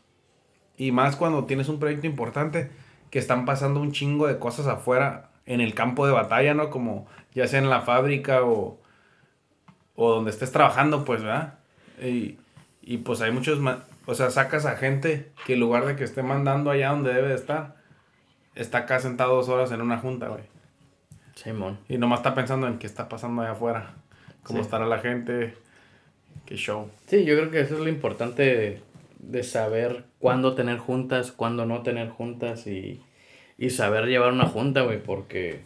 Y 0.77 0.93
más 0.93 1.17
cuando 1.17 1.45
tienes 1.45 1.69
un 1.69 1.79
proyecto 1.79 2.07
importante 2.07 2.71
que 3.11 3.19
están 3.19 3.45
pasando 3.45 3.81
un 3.81 3.93
chingo 3.93 4.27
de 4.27 4.39
cosas 4.39 4.67
afuera 4.67 5.31
en 5.47 5.61
el 5.61 5.75
campo 5.75 6.07
de 6.07 6.13
batalla, 6.13 6.55
¿no? 6.55 6.71
Como 6.71 7.07
ya 7.35 7.47
sea 7.47 7.61
en 7.61 7.71
la 7.71 7.83
fábrica 7.83 8.43
o, 8.43 8.79
o 9.95 10.11
donde 10.11 10.31
estés 10.31 10.53
trabajando, 10.53 11.05
pues, 11.05 11.23
¿verdad? 11.23 11.56
Y, 12.03 12.39
y 12.83 12.99
pues 12.99 13.21
hay 13.21 13.33
muchos, 13.33 13.59
o 14.07 14.15
sea, 14.15 14.31
sacas 14.31 14.67
a 14.67 14.77
gente 14.77 15.31
que 15.45 15.55
en 15.55 15.61
lugar 15.61 15.87
de 15.87 15.97
que 15.97 16.05
esté 16.05 16.23
mandando 16.23 16.71
allá 16.71 16.91
donde 16.91 17.13
debe 17.13 17.29
de 17.29 17.35
estar, 17.35 17.77
está 18.55 18.79
acá 18.79 19.01
sentado 19.01 19.35
dos 19.35 19.49
horas 19.49 19.73
en 19.73 19.81
una 19.81 19.99
junta, 19.99 20.29
güey. 20.29 20.45
Simón. 21.35 21.79
Y 21.89 21.99
nomás 21.99 22.21
está 22.21 22.35
pensando 22.35 22.67
en 22.67 22.79
qué 22.79 22.87
está 22.87 23.09
pasando 23.09 23.43
allá 23.43 23.53
afuera, 23.53 23.95
cómo 24.43 24.61
estará 24.61 24.87
la 24.87 24.99
gente, 24.99 25.55
qué 26.47 26.57
show. 26.57 26.91
Sí, 27.07 27.25
yo 27.25 27.37
creo 27.37 27.51
que 27.51 27.61
eso 27.61 27.75
es 27.75 27.81
lo 27.81 27.89
importante 27.89 28.83
de, 29.19 29.43
saber 29.43 30.05
cuándo 30.19 30.55
tener 30.55 30.79
juntas, 30.79 31.33
cuándo 31.33 31.67
no 31.67 31.83
tener 31.83 32.09
juntas 32.09 32.67
y, 32.67 33.03
y 33.59 33.71
saber 33.71 34.07
llevar 34.07 34.33
una 34.33 34.47
junta, 34.47 34.83
güey, 34.83 35.03
porque 35.03 35.63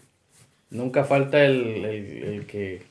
nunca 0.71 1.05
falta 1.05 1.45
el, 1.45 1.85
el, 1.85 2.23
el, 2.25 2.47
que... 2.47 2.83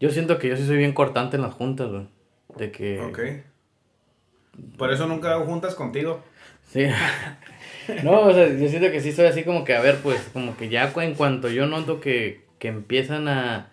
Yo 0.00 0.10
siento 0.10 0.38
que 0.38 0.48
yo 0.48 0.56
sí 0.56 0.66
soy 0.66 0.76
bien 0.76 0.92
cortante 0.92 1.36
en 1.36 1.42
las 1.42 1.54
juntas, 1.54 1.90
güey. 1.90 2.06
De 2.56 2.70
que... 2.70 3.00
Ok. 3.00 3.18
Por 4.76 4.92
eso 4.92 5.06
nunca 5.06 5.32
hago 5.32 5.44
juntas 5.44 5.74
contigo. 5.74 6.22
Sí. 6.70 6.86
No, 8.02 8.22
o 8.22 8.32
sea, 8.32 8.48
yo 8.48 8.66
siento 8.68 8.90
que 8.90 9.00
sí 9.00 9.12
soy 9.12 9.26
así 9.26 9.44
como 9.44 9.62
que, 9.64 9.74
a 9.74 9.80
ver, 9.82 9.98
pues, 10.02 10.30
como 10.32 10.56
que 10.56 10.70
ya 10.70 10.90
en 10.96 11.14
cuanto 11.14 11.50
yo 11.50 11.66
noto 11.66 12.00
que, 12.00 12.40
que 12.58 12.68
empiezan 12.68 13.28
a, 13.28 13.68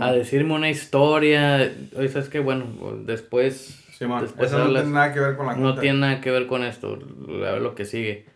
a 0.00 0.12
decirme 0.12 0.52
una 0.52 0.68
historia, 0.68 1.72
oye, 1.96 2.08
¿sabes 2.10 2.28
qué? 2.28 2.40
Bueno, 2.40 2.66
después... 3.06 3.82
después 3.98 4.52
eso 4.52 4.58
no 4.58 4.70
tiene 4.70 4.90
nada 4.90 5.14
que 5.14 5.20
ver 5.20 5.36
con 5.36 5.46
la 5.46 5.56
No 5.56 5.78
tiene 5.78 5.98
nada 5.98 6.20
que 6.20 6.30
ver 6.30 6.46
con 6.46 6.62
esto, 6.62 6.98
a 7.26 7.52
ver 7.52 7.62
lo 7.62 7.74
que 7.74 7.86
sigue. 7.86 8.26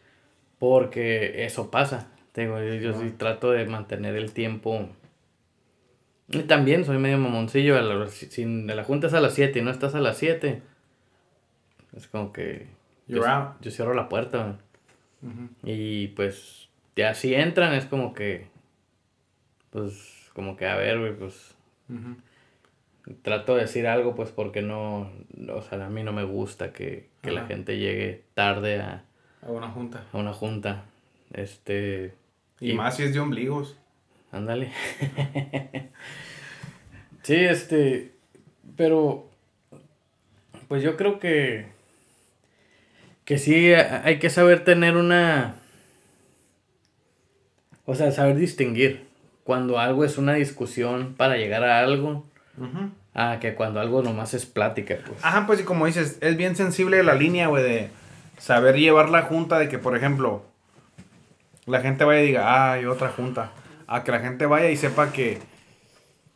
Porque 0.58 1.44
eso 1.44 1.70
pasa. 1.70 2.08
Yo, 2.34 2.58
yo 2.62 2.98
sí 2.98 3.12
trato 3.16 3.50
de 3.50 3.66
mantener 3.66 4.16
el 4.16 4.32
tiempo... 4.32 4.88
Y 6.32 6.42
también 6.44 6.84
soy 6.84 6.98
medio 6.98 7.18
mamoncillo. 7.18 8.06
si, 8.08 8.44
la 8.44 8.84
junta 8.84 9.08
es 9.08 9.14
a 9.14 9.20
las 9.20 9.34
7 9.34 9.58
y 9.58 9.62
no 9.62 9.70
estás 9.70 9.94
a 9.94 10.00
las 10.00 10.16
7, 10.16 10.62
es 11.96 12.06
como 12.08 12.32
que... 12.32 12.66
Yo, 13.06 13.22
yo, 13.60 13.70
cierro 13.70 13.94
la 13.94 14.08
puerta. 14.08 14.58
Y 15.62 16.08
pues 16.08 16.68
ya 16.96 17.14
si 17.14 17.34
entran 17.34 17.74
es 17.74 17.84
como 17.84 18.14
que, 18.14 18.46
pues 19.70 20.30
como 20.34 20.56
que 20.56 20.66
a 20.66 20.76
ver, 20.76 20.98
güey, 20.98 21.16
pues 21.16 21.54
trato 23.22 23.54
de 23.54 23.62
decir 23.62 23.86
algo 23.86 24.14
pues 24.14 24.30
porque 24.30 24.62
no, 24.62 25.10
o 25.52 25.62
sea, 25.62 25.84
a 25.84 25.90
mí 25.90 26.02
no 26.02 26.12
me 26.12 26.24
gusta 26.24 26.72
que, 26.72 27.10
la 27.22 27.46
gente 27.46 27.78
llegue 27.78 28.24
tarde 28.34 28.80
a, 28.80 29.04
a 29.42 29.50
una 29.50 29.68
junta. 29.68 30.04
A 30.12 30.18
una 30.18 30.32
junta. 30.32 30.84
Este... 31.32 32.14
Y, 32.60 32.74
más 32.74 32.96
si 32.96 33.04
es 33.04 33.14
de 33.14 33.20
ombligos. 33.20 33.76
Ándale. 34.32 34.72
sí, 37.22 37.34
este, 37.34 38.12
pero 38.76 39.28
pues 40.68 40.82
yo 40.82 40.96
creo 40.96 41.18
que 41.20 41.66
que 43.24 43.38
sí 43.38 43.72
hay 43.72 44.18
que 44.18 44.30
saber 44.30 44.64
tener 44.64 44.96
una... 44.96 45.54
O 47.84 47.94
sea, 47.94 48.12
saber 48.12 48.36
distinguir 48.36 49.06
cuando 49.44 49.78
algo 49.78 50.04
es 50.04 50.18
una 50.18 50.34
discusión 50.34 51.14
para 51.16 51.36
llegar 51.36 51.64
a 51.64 51.80
algo, 51.80 52.24
a 53.14 53.38
que 53.40 53.54
cuando 53.54 53.80
algo 53.80 54.02
nomás 54.02 54.34
es 54.34 54.46
plática, 54.46 54.98
pues. 55.06 55.24
Ajá, 55.24 55.46
pues 55.46 55.60
y 55.60 55.64
como 55.64 55.86
dices, 55.86 56.18
es 56.20 56.36
bien 56.36 56.54
sensible 56.54 57.02
la 57.02 57.14
línea, 57.14 57.48
güey, 57.48 57.62
de 57.64 57.90
saber 58.38 58.76
llevar 58.76 59.08
la 59.08 59.22
junta, 59.22 59.58
de 59.58 59.68
que, 59.68 59.78
por 59.78 59.96
ejemplo, 59.96 60.44
la 61.66 61.80
gente 61.80 62.04
vaya 62.04 62.22
y 62.22 62.26
diga, 62.26 62.54
ah, 62.54 62.72
hay 62.74 62.84
otra 62.84 63.08
junta. 63.08 63.50
A 63.92 64.04
que 64.04 64.12
la 64.12 64.20
gente 64.20 64.46
vaya 64.46 64.70
y 64.70 64.76
sepa 64.76 65.12
que, 65.12 65.38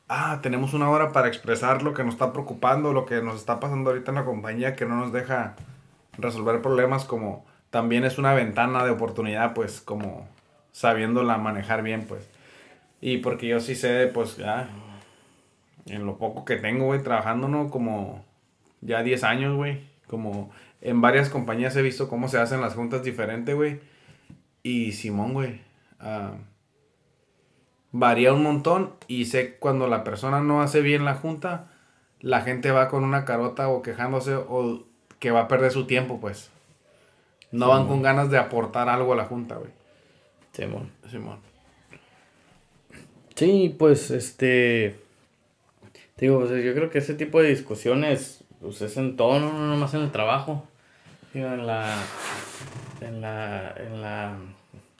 ah, 0.08 0.40
tenemos 0.42 0.74
una 0.74 0.90
hora 0.90 1.12
para 1.12 1.28
expresar 1.28 1.82
lo 1.82 1.94
que 1.94 2.04
nos 2.04 2.14
está 2.14 2.32
preocupando, 2.32 2.92
lo 2.92 3.06
que 3.06 3.22
nos 3.22 3.36
está 3.36 3.60
pasando 3.60 3.90
ahorita 3.90 4.10
en 4.10 4.16
la 4.16 4.24
compañía, 4.26 4.76
que 4.76 4.84
no 4.84 4.96
nos 4.96 5.10
deja 5.10 5.56
resolver 6.18 6.60
problemas 6.60 7.04
como 7.04 7.46
también 7.70 8.04
es 8.04 8.18
una 8.18 8.34
ventana 8.34 8.84
de 8.84 8.90
oportunidad, 8.90 9.54
pues 9.54 9.80
como 9.80 10.28
sabiéndola 10.72 11.38
manejar 11.38 11.82
bien, 11.82 12.04
pues. 12.06 12.28
Y 13.00 13.18
porque 13.18 13.48
yo 13.48 13.60
sí 13.60 13.74
sé, 13.74 14.10
pues 14.12 14.36
ya, 14.36 14.68
en 15.86 16.04
lo 16.04 16.18
poco 16.18 16.44
que 16.44 16.56
tengo, 16.56 16.86
güey, 16.86 17.02
trabajando, 17.02 17.48
¿no? 17.48 17.70
Como 17.70 18.24
ya 18.82 19.02
10 19.02 19.24
años, 19.24 19.56
güey. 19.56 19.88
Como 20.06 20.50
en 20.82 21.00
varias 21.00 21.30
compañías 21.30 21.74
he 21.76 21.82
visto 21.82 22.08
cómo 22.08 22.28
se 22.28 22.38
hacen 22.38 22.60
las 22.60 22.74
juntas 22.74 23.02
diferentes, 23.02 23.54
güey. 23.54 23.80
Y 24.62 24.92
Simón, 24.92 25.32
güey, 25.32 25.62
ah, 26.00 26.32
varía 27.98 28.32
un 28.32 28.42
montón 28.42 28.92
y 29.08 29.26
sé 29.26 29.56
cuando 29.56 29.88
la 29.88 30.04
persona 30.04 30.40
no 30.40 30.60
hace 30.60 30.80
bien 30.80 31.04
la 31.04 31.14
junta, 31.14 31.68
la 32.20 32.42
gente 32.42 32.70
va 32.70 32.88
con 32.88 33.04
una 33.04 33.24
carota 33.24 33.68
o 33.68 33.82
quejándose 33.82 34.34
o 34.34 34.84
que 35.18 35.30
va 35.30 35.42
a 35.42 35.48
perder 35.48 35.72
su 35.72 35.86
tiempo, 35.86 36.20
pues. 36.20 36.50
No 37.52 37.68
van 37.68 37.86
con 37.86 38.02
ganas 38.02 38.30
de 38.30 38.38
aportar 38.38 38.88
algo 38.88 39.12
a 39.12 39.16
la 39.16 39.24
junta, 39.24 39.56
güey. 39.56 39.70
Simón. 40.52 40.90
Simón. 41.08 41.38
Sí, 43.34 43.74
pues 43.78 44.10
este. 44.10 44.98
Digo, 46.16 46.40
pues, 46.40 46.64
yo 46.64 46.74
creo 46.74 46.90
que 46.90 46.98
ese 46.98 47.14
tipo 47.14 47.40
de 47.40 47.50
discusiones, 47.50 48.44
pues 48.60 48.80
es 48.82 48.96
en 48.96 49.16
todo, 49.16 49.38
no, 49.38 49.52
no 49.52 49.76
más 49.76 49.94
en 49.94 50.02
el 50.02 50.10
trabajo. 50.10 50.66
Digo, 51.32 51.46
en 51.46 51.66
la. 51.66 51.94
En 53.00 53.20
la. 53.20 53.74
En 53.76 54.02
la. 54.02 54.36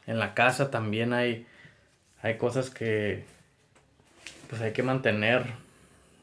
En 0.06 0.18
la 0.18 0.34
casa 0.34 0.70
también 0.70 1.12
hay. 1.12 1.46
Hay 2.22 2.38
cosas 2.38 2.70
que. 2.70 3.24
Pues 4.48 4.62
hay 4.62 4.72
que 4.72 4.82
mantener. 4.82 5.46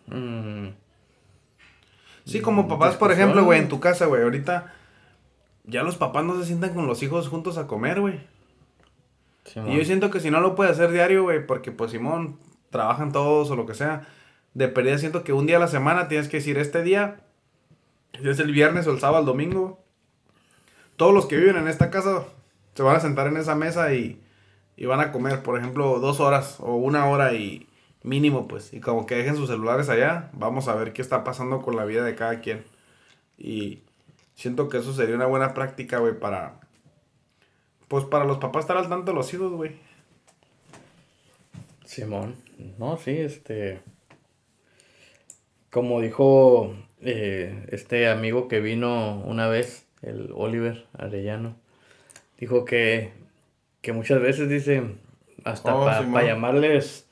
Mmm, 0.08 0.70
Sí, 2.26 2.40
como 2.40 2.68
papás, 2.68 2.96
por 2.96 3.12
ejemplo, 3.12 3.44
güey, 3.44 3.60
en 3.60 3.68
tu 3.68 3.80
casa, 3.80 4.06
güey, 4.06 4.24
ahorita 4.24 4.74
ya 5.66 5.84
los 5.84 5.98
papás 5.98 6.24
no 6.24 6.38
se 6.38 6.46
sientan 6.46 6.74
con 6.74 6.88
los 6.88 7.04
hijos 7.04 7.28
juntos 7.28 7.58
a 7.58 7.68
comer, 7.68 8.00
güey. 8.00 8.22
y 9.68 9.78
yo 9.78 9.86
siento 9.86 10.10
que 10.10 10.20
si 10.20 10.32
no 10.32 10.40
lo 10.40 10.56
puede 10.56 10.72
hacer 10.72 10.92
diario, 10.92 11.24
güey, 11.24 11.46
porque 11.46 11.72
pues 11.72 11.92
Simón, 11.92 12.38
trabajan 12.70 13.12
todos 13.12 13.52
o 13.52 13.56
lo 13.56 13.66
que 13.66 13.74
sea, 13.74 14.08
de 14.54 14.68
pérdida 14.70 14.98
siento 14.98 15.24
que 15.24 15.34
un 15.34 15.46
día 15.46 15.58
a 15.58 15.60
la 15.60 15.68
semana 15.68 16.08
tienes 16.08 16.30
que 16.30 16.38
decir, 16.38 16.58
este 16.58 16.82
día, 16.82 17.22
es 18.14 18.40
el 18.40 18.52
viernes 18.52 18.88
o 18.88 18.92
el 18.92 19.00
sábado, 19.00 19.20
el 19.20 19.26
domingo, 19.26 19.84
todos 20.96 21.14
los 21.14 21.26
que 21.26 21.38
viven 21.38 21.58
en 21.58 21.68
esta 21.68 21.90
casa 21.90 22.24
se 22.74 22.84
van 22.84 22.96
a 22.96 23.02
sentar 23.02 23.28
en 23.28 23.38
esa 23.38 23.56
mesa 23.56 23.94
y, 23.94 24.22
y 24.76 24.86
van 24.86 25.00
a 25.00 25.12
comer, 25.12 25.44
por 25.44 25.58
ejemplo, 25.58 26.00
dos 26.00 26.20
horas 26.20 26.58
o 26.60 26.76
una 26.76 27.08
hora 27.08 27.34
y 27.34 27.68
mínimo, 28.04 28.48
pues. 28.48 28.74
Y 28.74 28.80
como 28.80 29.06
que 29.06 29.16
dejen 29.16 29.36
sus 29.36 29.50
celulares 29.50 29.90
allá, 29.90 30.30
vamos 30.34 30.68
a 30.68 30.76
ver 30.76 30.94
qué 30.94 31.02
está 31.02 31.24
pasando 31.24 31.62
con 31.62 31.76
la 31.76 31.86
vida 31.86 32.04
de 32.04 32.16
cada 32.16 32.42
quien. 32.42 32.64
Y 33.38 33.82
siento 34.36 34.70
que 34.70 34.78
eso 34.78 34.94
sería 34.94 35.16
una 35.16 35.26
buena 35.26 35.54
práctica, 35.54 36.00
güey, 36.00 36.20
para. 36.20 36.60
Pues 37.88 38.06
para 38.06 38.26
los 38.26 38.38
papás 38.40 38.64
estar 38.64 38.78
al 38.78 38.90
tanto 38.90 39.12
de 39.12 39.18
los 39.18 39.34
hijos, 39.34 39.52
güey. 39.52 39.76
Simón, 41.86 42.36
no, 42.78 42.98
sí, 42.98 43.12
este. 43.12 43.82
Como 45.70 46.02
dijo 46.02 46.76
eh, 47.02 47.68
este 47.70 48.08
amigo 48.10 48.48
que 48.48 48.62
vino 48.62 49.22
una 49.26 49.48
vez, 49.48 49.86
el 50.02 50.32
Oliver 50.34 50.86
Arellano, 50.94 51.56
dijo 52.40 52.66
que, 52.66 53.12
que 53.84 53.92
muchas 53.92 54.22
veces 54.22 54.50
dice, 54.50 54.82
hasta 55.44 55.76
oh, 55.76 55.86
para 55.86 56.24
llamarles 56.24 57.06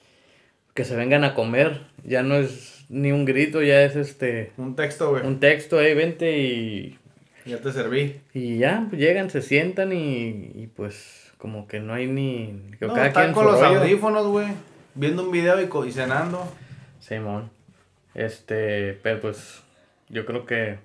que 0.74 0.86
se 0.86 0.96
vengan 0.96 1.26
a 1.26 1.36
comer. 1.36 1.82
Ya 2.06 2.24
no 2.24 2.36
es 2.36 2.86
ni 2.88 3.12
un 3.12 3.26
grito, 3.26 3.62
ya 3.62 3.84
es 3.84 3.98
este... 3.98 4.54
Un 4.58 4.78
texto, 4.78 5.12
güey. 5.12 5.28
Un 5.28 5.42
texto, 5.42 5.78
ahí 5.78 5.94
vente 5.94 6.40
y... 6.40 6.98
Ya 7.46 7.58
te 7.58 7.74
serví. 7.74 8.22
Y 8.34 8.58
ya, 8.58 8.88
pues 8.90 9.02
llegan, 9.02 9.30
se 9.30 9.42
sientan 9.42 9.92
y, 9.92 10.52
y 10.56 10.72
pues 10.74 11.34
como 11.38 11.68
que 11.68 11.82
no 11.82 11.94
hay 11.94 12.08
ni... 12.08 12.54
no, 12.80 13.04
están 13.04 13.34
con 13.34 13.46
los 13.46 13.62
audífonos, 13.62 14.28
güey. 14.28 14.48
Viendo 14.96 15.24
un 15.24 15.32
video 15.32 15.60
y, 15.60 15.88
y 15.88 15.92
cenando. 15.92 16.50
Simón. 17.02 17.50
Este, 18.16 18.98
pero 19.04 19.20
pues 19.20 19.62
yo 20.08 20.26
creo 20.26 20.46
que 20.46 20.78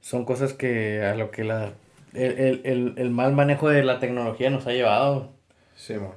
son 0.00 0.24
cosas 0.24 0.52
que 0.52 1.02
a 1.02 1.16
lo 1.16 1.32
que 1.32 1.42
la... 1.42 1.72
El, 2.12 2.38
el, 2.38 2.60
el, 2.64 2.94
el 2.96 3.10
mal 3.10 3.34
manejo 3.34 3.68
de 3.68 3.84
la 3.84 3.98
tecnología 3.98 4.50
nos 4.50 4.66
ha 4.66 4.72
llevado. 4.72 5.32
Simón. 5.74 6.12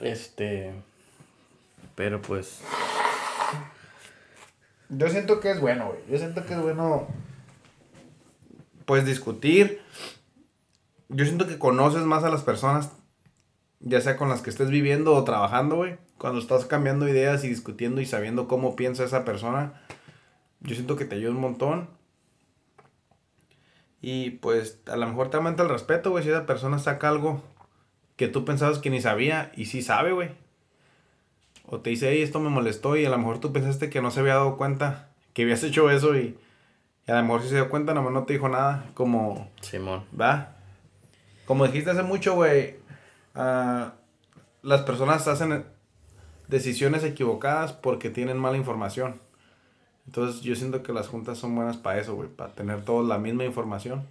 Este... 0.00 0.72
Pero 1.94 2.20
pues. 2.20 2.60
Yo 4.88 5.08
siento 5.08 5.38
que 5.38 5.50
es 5.52 5.60
bueno, 5.60 5.86
güey. 5.88 6.00
Yo 6.10 6.18
siento 6.18 6.44
que 6.44 6.54
es 6.54 6.60
bueno. 6.60 7.06
Pues 8.84 9.06
discutir. 9.06 9.80
Yo 11.08 11.24
siento 11.24 11.46
que 11.46 11.58
conoces 11.58 12.02
más 12.02 12.24
a 12.24 12.30
las 12.30 12.42
personas. 12.42 12.90
Ya 13.80 14.00
sea 14.00 14.16
con 14.16 14.28
las 14.28 14.42
que 14.42 14.50
estés 14.50 14.70
viviendo 14.70 15.14
o 15.14 15.24
trabajando, 15.24 15.76
güey. 15.76 15.98
cuando 16.18 16.40
estás 16.40 16.64
cambiando 16.64 17.08
ideas 17.08 17.44
y 17.44 17.48
discutiendo 17.48 18.00
y 18.00 18.06
sabiendo 18.06 18.48
cómo 18.48 18.76
piensa 18.76 19.04
esa 19.04 19.24
persona, 19.24 19.74
yo 20.60 20.74
siento 20.74 20.96
que 20.96 21.04
te 21.04 21.16
ayuda 21.16 21.32
un 21.32 21.40
montón. 21.40 21.90
Y 24.06 24.32
pues 24.32 24.82
a 24.84 24.96
lo 24.96 25.06
mejor 25.06 25.30
te 25.30 25.38
aumenta 25.38 25.62
el 25.62 25.70
respeto, 25.70 26.10
güey, 26.10 26.22
si 26.22 26.28
esa 26.28 26.44
persona 26.44 26.78
saca 26.78 27.08
algo 27.08 27.42
que 28.16 28.28
tú 28.28 28.44
pensabas 28.44 28.78
que 28.78 28.90
ni 28.90 29.00
sabía 29.00 29.50
y 29.56 29.64
sí 29.64 29.80
sabe, 29.80 30.12
güey. 30.12 30.32
O 31.64 31.80
te 31.80 31.88
dice, 31.88 32.10
hey, 32.10 32.20
esto 32.20 32.38
me 32.38 32.50
molestó 32.50 32.98
y 32.98 33.06
a 33.06 33.08
lo 33.08 33.16
mejor 33.16 33.40
tú 33.40 33.50
pensaste 33.50 33.88
que 33.88 34.02
no 34.02 34.10
se 34.10 34.20
había 34.20 34.34
dado 34.34 34.58
cuenta 34.58 35.08
que 35.32 35.44
habías 35.44 35.64
hecho 35.64 35.90
eso 35.90 36.14
y, 36.14 36.36
a 37.06 37.14
lo 37.14 37.22
mejor 37.22 37.40
sí 37.40 37.48
se 37.48 37.54
dio 37.54 37.70
cuenta, 37.70 37.94
nomás 37.94 38.12
no 38.12 38.24
te 38.24 38.34
dijo 38.34 38.46
nada. 38.50 38.90
Como... 38.92 39.50
Simón. 39.62 40.04
¿Va? 40.20 40.54
Como 41.46 41.66
dijiste 41.66 41.92
hace 41.92 42.02
mucho, 42.02 42.34
güey, 42.34 42.76
uh, 43.36 43.88
las 44.60 44.82
personas 44.82 45.26
hacen 45.28 45.64
decisiones 46.46 47.04
equivocadas 47.04 47.72
porque 47.72 48.10
tienen 48.10 48.36
mala 48.36 48.58
información. 48.58 49.18
Entonces 50.06 50.42
yo 50.42 50.54
siento 50.54 50.82
que 50.82 50.92
las 50.92 51.08
juntas 51.08 51.38
son 51.38 51.54
buenas 51.54 51.76
para 51.76 52.00
eso, 52.00 52.14
güey, 52.14 52.28
para 52.28 52.52
tener 52.52 52.84
todos 52.84 53.06
la 53.06 53.18
misma 53.18 53.44
información. 53.44 54.06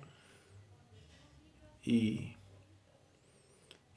Y, 1.83 2.33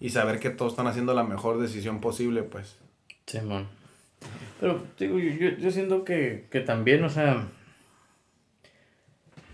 y 0.01 0.11
saber 0.11 0.41
que 0.41 0.51
todos 0.51 0.73
están 0.73 0.87
haciendo 0.87 1.15
la 1.15 1.25
mejor 1.25 1.59
decisión 1.59 2.01
posible, 2.01 2.43
pues. 2.43 2.77
Simón. 3.27 3.69
Pero 4.61 4.83
digo, 4.99 5.19
yo, 5.19 5.51
yo 5.59 5.71
siento 5.71 6.05
que, 6.05 6.47
que 6.51 6.61
también, 6.61 7.05
o 7.05 7.11
sea, 7.11 7.47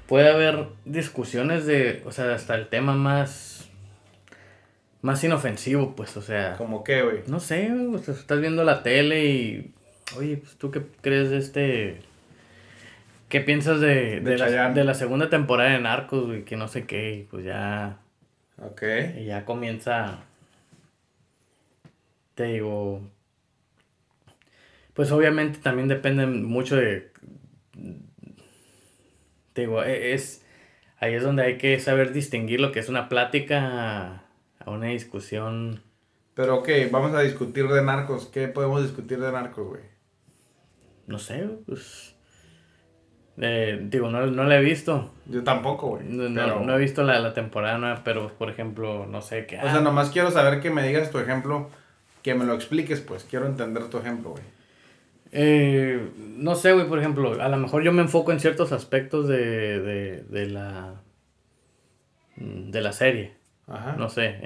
puede 0.07 0.31
haber 0.31 0.69
discusiones 0.85 1.67
de, 1.67 2.03
o 2.07 2.13
sea, 2.13 2.35
hasta 2.35 2.55
el 2.55 2.69
tema 2.69 2.95
más 2.95 3.53
más 5.03 5.23
inofensivo, 5.25 5.95
pues, 5.95 6.17
o 6.17 6.23
sea. 6.23 6.57
¿Cómo 6.57 6.83
qué, 6.85 7.03
güey? 7.03 7.23
No 7.27 7.41
sé, 7.41 7.71
o 7.73 7.99
sea, 7.99 8.15
estás 8.15 8.41
viendo 8.41 8.65
la 8.65 8.83
tele 8.83 9.27
y. 9.27 9.75
Oye, 10.17 10.37
pues 10.39 10.57
tú 10.57 10.71
qué 10.71 10.83
crees 11.01 11.31
de 11.31 11.39
este. 11.39 12.01
¿Qué 13.33 13.41
piensas 13.41 13.81
de, 13.81 14.21
de, 14.21 14.37
la, 14.37 14.73
de 14.73 14.85
la, 14.85 14.93
segunda 14.93 15.31
temporada 15.31 15.71
de 15.71 15.81
Narcos, 15.81 16.27
güey? 16.27 16.45
Que 16.45 16.55
no 16.55 16.69
sé 16.69 16.85
qué, 16.85 17.15
y 17.15 17.23
pues 17.23 17.47
ya. 17.47 18.03
Ok. 18.59 18.83
Y 19.17 19.25
ya 19.25 19.47
comienza. 19.47 20.25
Te 22.35 22.45
digo. 22.45 23.01
Pues 24.93 25.11
obviamente 25.13 25.61
también 25.61 25.89
depende 25.89 26.27
mucho 26.27 26.77
de. 26.77 27.11
Te 29.55 29.63
digo, 29.63 29.83
e, 29.83 30.13
es. 30.13 30.45
Ahí 30.99 31.15
es 31.15 31.23
donde 31.23 31.43
hay 31.43 31.57
que 31.57 31.81
saber 31.81 32.13
distinguir 32.13 32.61
lo 32.61 32.71
que 32.71 32.81
es 32.81 32.91
una 32.91 33.09
plática 33.09 34.25
a 34.59 34.71
una 34.71 34.89
discusión. 34.89 35.83
Pero 36.35 36.57
ok, 36.57 36.69
vamos 36.91 37.15
a 37.15 37.23
discutir 37.23 37.67
de 37.67 37.81
narcos. 37.81 38.27
¿Qué 38.27 38.49
podemos 38.49 38.83
discutir 38.83 39.19
de 39.21 39.33
narcos, 39.33 39.69
güey? 39.69 39.85
No 41.07 41.19
sé, 41.19 41.49
pues. 41.65 42.12
Eh, 43.39 43.81
digo, 43.85 44.11
no, 44.11 44.27
no 44.27 44.45
la 44.45 44.59
he 44.59 44.63
visto. 44.63 45.13
Yo 45.27 45.43
tampoco, 45.43 45.89
güey. 45.89 46.05
No, 46.05 46.75
he 46.75 46.79
visto 46.79 47.03
la, 47.03 47.19
la 47.19 47.33
temporada 47.33 47.79
nueva, 47.79 48.03
pero 48.05 48.33
por 48.39 48.51
ejemplo, 48.51 49.07
no 49.07 49.23
sé 49.23 49.47
qué. 49.47 49.59
O 49.59 49.63
sea, 49.63 49.81
nomás 49.81 50.11
quiero 50.11 50.31
saber 50.31 50.61
que 50.61 50.71
me 50.71 50.87
digas 50.87 51.11
tu 51.11 51.19
ejemplo, 51.19 51.71
que 52.23 52.35
me 52.35 52.45
lo 52.45 52.55
expliques, 52.55 53.01
pues. 53.01 53.25
Quiero 53.25 53.47
entender 53.47 53.85
tu 53.89 53.99
ejemplo, 53.99 54.31
güey. 54.31 54.45
Eh, 55.33 56.11
no 56.37 56.55
sé, 56.55 56.73
güey, 56.73 56.87
por 56.87 56.99
ejemplo, 56.99 57.41
a 57.41 57.49
lo 57.49 57.57
mejor 57.57 57.83
yo 57.83 57.93
me 57.93 58.03
enfoco 58.03 58.33
en 58.33 58.41
ciertos 58.41 58.71
aspectos 58.73 59.27
de, 59.29 59.81
de, 59.81 60.23
de 60.25 60.47
la. 60.47 61.01
de 62.37 62.81
la 62.81 62.93
serie. 62.93 63.43
No 63.97 64.09
sé, 64.09 64.39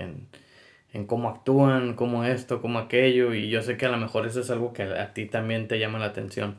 en, 0.93 1.07
cómo 1.07 1.29
actúan, 1.29 1.95
cómo 1.95 2.25
esto, 2.25 2.63
cómo 2.63 2.79
aquello. 2.79 3.35
Y 3.35 3.49
yo 3.49 3.63
sé 3.63 3.77
que 3.77 3.87
a 3.87 3.91
lo 3.91 3.97
mejor 3.99 4.27
eso 4.27 4.41
es 4.41 4.51
algo 4.51 4.73
que 4.73 4.85
a, 4.85 5.13
ti 5.13 5.27
también 5.27 5.69
te 5.69 5.79
llama 5.79 5.99
la 5.99 6.07
atención. 6.07 6.57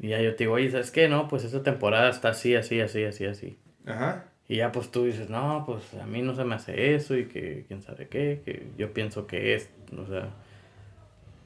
Y 0.00 0.08
ya 0.08 0.20
yo 0.20 0.34
te 0.34 0.44
digo, 0.44 0.54
oye, 0.54 0.70
¿sabes 0.70 0.90
qué? 0.90 1.08
No, 1.08 1.28
pues 1.28 1.44
esta 1.44 1.62
temporada 1.62 2.10
está 2.10 2.30
así, 2.30 2.56
así, 2.56 2.80
así, 2.80 3.04
así, 3.04 3.26
así. 3.26 3.58
Ajá. 3.86 4.24
Y 4.48 4.56
ya 4.56 4.72
pues 4.72 4.90
tú 4.90 5.04
dices, 5.04 5.30
no, 5.30 5.62
pues 5.64 5.94
a 5.94 6.06
mí 6.06 6.22
no 6.22 6.34
se 6.34 6.44
me 6.44 6.56
hace 6.56 6.94
eso 6.94 7.16
y 7.16 7.26
que 7.26 7.64
quién 7.68 7.82
sabe 7.82 8.08
qué, 8.08 8.42
que 8.44 8.66
yo 8.76 8.92
pienso 8.92 9.26
que 9.26 9.54
es, 9.54 9.70
o 9.96 10.06
sea, 10.06 10.30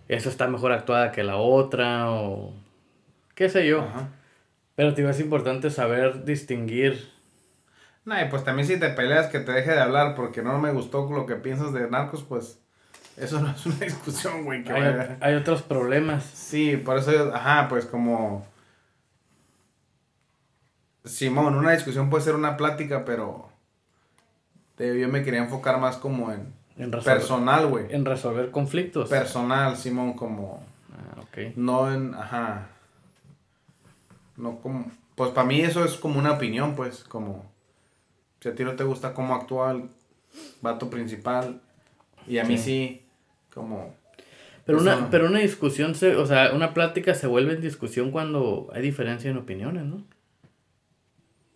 eso 0.09 0.31
está 0.31 0.49
mejor 0.49 0.73
actuada 0.73 1.13
que 1.13 1.23
la 1.23 1.37
otra 1.37 2.11
o 2.11 2.55
qué 3.35 3.51
sé 3.51 3.67
yo. 3.67 3.83
Ajá. 3.83 4.09
Pero 4.77 4.93
digo, 4.93 5.11
es 5.11 5.21
importante 5.21 5.71
saber 5.71 6.25
distinguir 6.25 7.15
no, 8.05 8.21
y 8.21 8.27
pues 8.27 8.45
también 8.45 8.69
si 8.69 8.79
te 8.79 8.91
peleas 8.91 9.29
que 9.29 9.41
te 9.41 9.53
deje 9.53 9.71
de 9.71 9.81
hablar 9.81 10.15
porque 10.15 10.43
no 10.43 10.59
me 10.59 10.73
gustó 10.73 11.09
lo 11.11 11.25
que 11.25 11.37
piensas 11.37 11.73
de 11.73 11.89
narcos, 11.89 12.23
pues 12.23 12.61
eso 13.17 13.41
no 13.41 13.51
es 13.51 13.67
una 13.67 13.77
discusión, 13.81 14.45
güey. 14.45 14.69
Hay, 14.69 15.17
hay, 15.21 15.35
otros 15.35 15.63
problemas. 15.63 16.25
Sí, 16.25 16.77
por 16.77 16.99
eso, 16.99 17.33
ajá, 17.35 17.69
pues 17.69 17.87
como... 17.87 18.47
Simón, 21.05 21.55
una 21.55 21.73
discusión 21.73 22.09
puede 22.09 22.25
ser 22.25 22.35
una 22.35 22.57
plática, 22.57 23.05
pero 23.05 23.51
yo 24.79 25.09
me 25.09 25.23
quería 25.23 25.41
enfocar 25.41 25.79
más 25.79 25.97
como 25.97 26.33
en, 26.33 26.55
en 26.79 26.91
personal, 26.91 27.67
güey. 27.67 27.87
En 27.91 28.07
resolver 28.07 28.51
conflictos. 28.51 29.11
Personal, 29.11 29.77
Simón, 29.77 30.15
como... 30.15 30.65
Ah, 30.93 31.21
ok. 31.21 31.57
No 31.57 31.93
en, 31.93 32.15
ajá. 32.15 32.69
No 34.37 34.57
como... 34.61 34.91
Pues 35.15 35.31
para 35.31 35.47
mí 35.47 35.61
eso 35.61 35.85
es 35.85 35.95
como 35.95 36.19
una 36.19 36.33
opinión, 36.33 36.75
pues, 36.75 37.05
como 37.05 37.45
si 38.41 38.49
a 38.51 38.55
ti 38.55 38.65
no 38.65 38.75
te 38.75 38.85
gusta 38.85 39.15
cómo 39.15 39.35
actúa 39.35 39.71
el 39.71 39.89
vato 40.61 40.91
principal 40.91 41.63
y 42.27 42.37
a 42.37 42.45
mí 42.45 42.59
sí, 42.59 43.04
como... 43.55 43.95
Pero 44.67 44.79
una, 44.79 45.11
pero 45.11 45.27
una 45.27 45.41
discusión, 45.41 45.95
se, 45.95 46.17
o 46.17 46.25
sea, 46.25 46.53
una 46.55 46.73
plática 46.73 47.15
se 47.15 47.27
vuelve 47.27 47.53
en 47.53 47.61
discusión 47.61 48.11
cuando 48.11 48.71
hay 48.73 48.81
diferencia 48.81 49.31
en 49.31 49.37
opiniones, 49.37 49.85
¿no? 49.85 50.05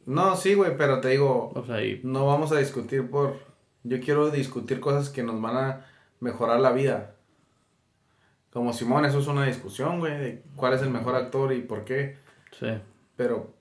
No, 0.04 0.36
sí, 0.36 0.54
güey, 0.54 0.76
pero 0.76 1.00
te 1.00 1.08
digo, 1.08 1.50
o 1.54 1.64
sea, 1.64 1.78
no 2.02 2.26
vamos 2.26 2.52
a 2.52 2.58
discutir 2.58 3.08
por... 3.10 3.36
Yo 3.82 4.00
quiero 4.00 4.30
discutir 4.30 4.80
cosas 4.80 5.08
que 5.08 5.22
nos 5.22 5.40
van 5.40 5.56
a 5.56 5.86
mejorar 6.20 6.60
la 6.60 6.72
vida. 6.72 7.14
Como 8.50 8.72
Simón, 8.72 9.04
eso 9.04 9.18
es 9.20 9.26
una 9.26 9.44
discusión, 9.44 10.00
güey, 10.00 10.18
de 10.18 10.42
cuál 10.56 10.74
es 10.74 10.82
el 10.82 10.90
mejor 10.90 11.14
actor 11.14 11.52
y 11.52 11.60
por 11.60 11.84
qué. 11.84 12.18
Sí. 12.58 12.68
Pero 13.16 13.54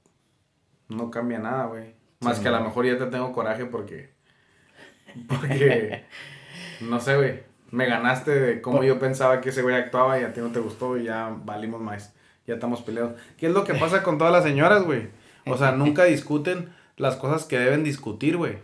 no 0.89 1.11
cambia 1.11 1.39
nada, 1.39 1.65
güey. 1.65 1.95
Más 2.21 2.39
que 2.39 2.47
a 2.47 2.51
lo 2.51 2.61
mejor 2.61 2.85
ya 2.85 2.97
te 2.97 3.05
tengo 3.07 3.31
coraje 3.31 3.65
porque. 3.65 4.13
Porque. 5.27 6.05
no 6.81 6.99
sé, 6.99 7.15
güey. 7.15 7.43
Me 7.71 7.85
ganaste 7.85 8.31
de 8.31 8.61
cómo 8.61 8.83
yo 8.83 8.99
pensaba 8.99 9.41
que 9.41 9.49
ese 9.49 9.61
güey 9.61 9.75
actuaba 9.75 10.19
y 10.19 10.23
a 10.23 10.33
ti 10.33 10.39
no 10.39 10.51
te 10.51 10.59
gustó 10.59 10.97
y 10.97 11.05
ya 11.05 11.35
valimos 11.43 11.81
más. 11.81 12.13
Ya 12.45 12.55
estamos 12.55 12.81
peleados. 12.81 13.19
¿Qué 13.37 13.47
es 13.47 13.53
lo 13.53 13.65
que 13.65 13.73
pasa 13.73 14.03
con 14.03 14.17
todas 14.17 14.31
las 14.31 14.43
señoras, 14.43 14.83
güey? 14.83 15.09
O 15.45 15.57
sea, 15.57 15.71
nunca 15.73 16.05
discuten 16.05 16.69
las 16.95 17.15
cosas 17.15 17.45
que 17.45 17.59
deben 17.59 17.83
discutir, 17.83 18.37
güey. 18.37 18.57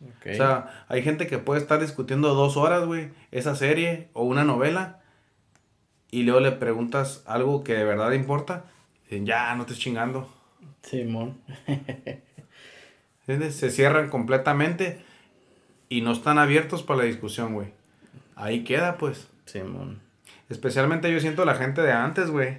O 0.00 0.34
sea, 0.34 0.84
hay 0.88 1.02
gente 1.02 1.26
que 1.26 1.38
puede 1.38 1.60
estar 1.60 1.80
discutiendo 1.80 2.34
dos 2.34 2.56
horas, 2.56 2.84
güey, 2.86 3.10
esa 3.30 3.54
serie 3.54 4.08
o 4.12 4.24
una 4.24 4.44
novela. 4.44 5.00
Y 6.10 6.24
luego 6.24 6.40
le 6.40 6.52
preguntas 6.52 7.22
algo 7.26 7.64
que 7.64 7.74
de 7.74 7.84
verdad 7.84 8.12
importa. 8.12 8.64
Dicen, 9.04 9.26
ya, 9.26 9.54
no 9.54 9.62
estés 9.62 9.78
chingando. 9.78 10.32
Simón. 10.82 11.38
Se 13.26 13.70
cierran 13.70 14.10
completamente 14.10 15.04
y 15.88 16.00
no 16.00 16.12
están 16.12 16.38
abiertos 16.38 16.82
para 16.82 17.00
la 17.00 17.04
discusión, 17.04 17.54
güey. 17.54 17.68
Ahí 18.42 18.64
queda, 18.64 18.98
pues. 18.98 19.28
Simón. 19.44 20.00
Especialmente 20.48 21.12
yo 21.12 21.20
siento 21.20 21.44
la 21.44 21.54
gente 21.54 21.80
de 21.80 21.92
antes, 21.92 22.28
güey. 22.28 22.58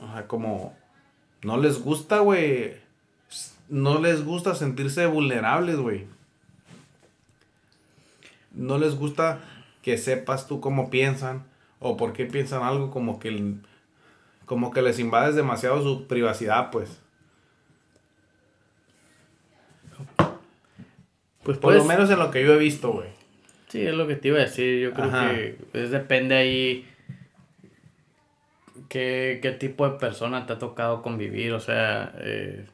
O 0.00 0.12
sea, 0.12 0.28
como 0.28 0.76
no 1.42 1.56
les 1.56 1.82
gusta, 1.82 2.20
güey. 2.20 2.76
No 3.68 3.98
les 3.98 4.24
gusta 4.24 4.54
sentirse 4.54 5.06
vulnerables, 5.06 5.76
güey. 5.76 6.06
No 8.52 8.78
les 8.78 8.94
gusta 8.94 9.40
que 9.82 9.98
sepas 9.98 10.46
tú 10.46 10.60
cómo 10.60 10.88
piensan 10.88 11.42
o 11.80 11.96
por 11.96 12.12
qué 12.12 12.24
piensan 12.24 12.62
algo 12.62 12.92
como 12.92 13.18
que 13.18 13.56
como 14.46 14.70
que 14.70 14.82
les 14.82 15.00
invades 15.00 15.34
demasiado 15.34 15.82
su 15.82 16.06
privacidad, 16.06 16.70
pues. 16.70 17.00
Pues 21.42 21.58
Por 21.58 21.74
lo 21.74 21.84
menos 21.84 22.08
en 22.08 22.20
lo 22.20 22.30
que 22.30 22.44
yo 22.44 22.52
he 22.52 22.58
visto, 22.58 22.92
güey. 22.92 23.21
Sí, 23.72 23.86
es 23.86 23.94
lo 23.94 24.06
que 24.06 24.16
te 24.16 24.28
iba 24.28 24.36
a 24.36 24.42
decir. 24.42 24.80
Yo 24.82 24.92
creo 24.92 25.10
que 25.10 25.56
pues, 25.72 25.90
depende 25.90 26.34
ahí 26.34 26.86
qué, 28.90 29.38
qué 29.40 29.52
tipo 29.52 29.88
de 29.88 29.98
persona 29.98 30.44
te 30.44 30.52
ha 30.52 30.58
tocado 30.58 31.00
convivir. 31.00 31.54
O 31.54 31.58
sea, 31.58 32.12
eh, 32.18 32.66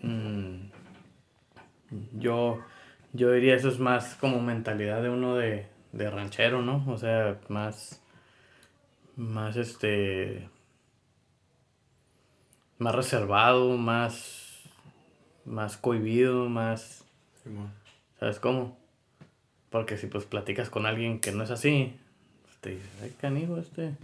mm, 0.00 0.68
yo, 2.20 2.64
yo 3.14 3.32
diría 3.32 3.56
eso 3.56 3.68
es 3.68 3.80
más 3.80 4.14
como 4.14 4.40
mentalidad 4.40 5.02
de 5.02 5.10
uno 5.10 5.34
de, 5.34 5.66
de 5.90 6.08
ranchero, 6.08 6.62
¿no? 6.62 6.84
O 6.86 6.96
sea, 6.96 7.40
más, 7.48 8.00
más 9.16 9.56
este, 9.56 10.48
más 12.78 12.94
reservado, 12.94 13.76
más 13.76 14.44
más 15.44 15.76
cohibido, 15.76 16.48
más... 16.48 17.04
¿Sabes 18.20 18.38
cómo? 18.38 18.85
Porque 19.76 19.98
si 19.98 20.06
pues 20.06 20.24
platicas 20.24 20.70
con 20.70 20.86
alguien 20.86 21.20
que 21.20 21.32
no 21.32 21.44
es 21.44 21.50
así, 21.50 21.94
pues, 22.44 22.56
te 22.62 22.70
dices, 22.70 22.88
ay, 23.02 23.14
canijo, 23.20 23.58
este, 23.58 23.94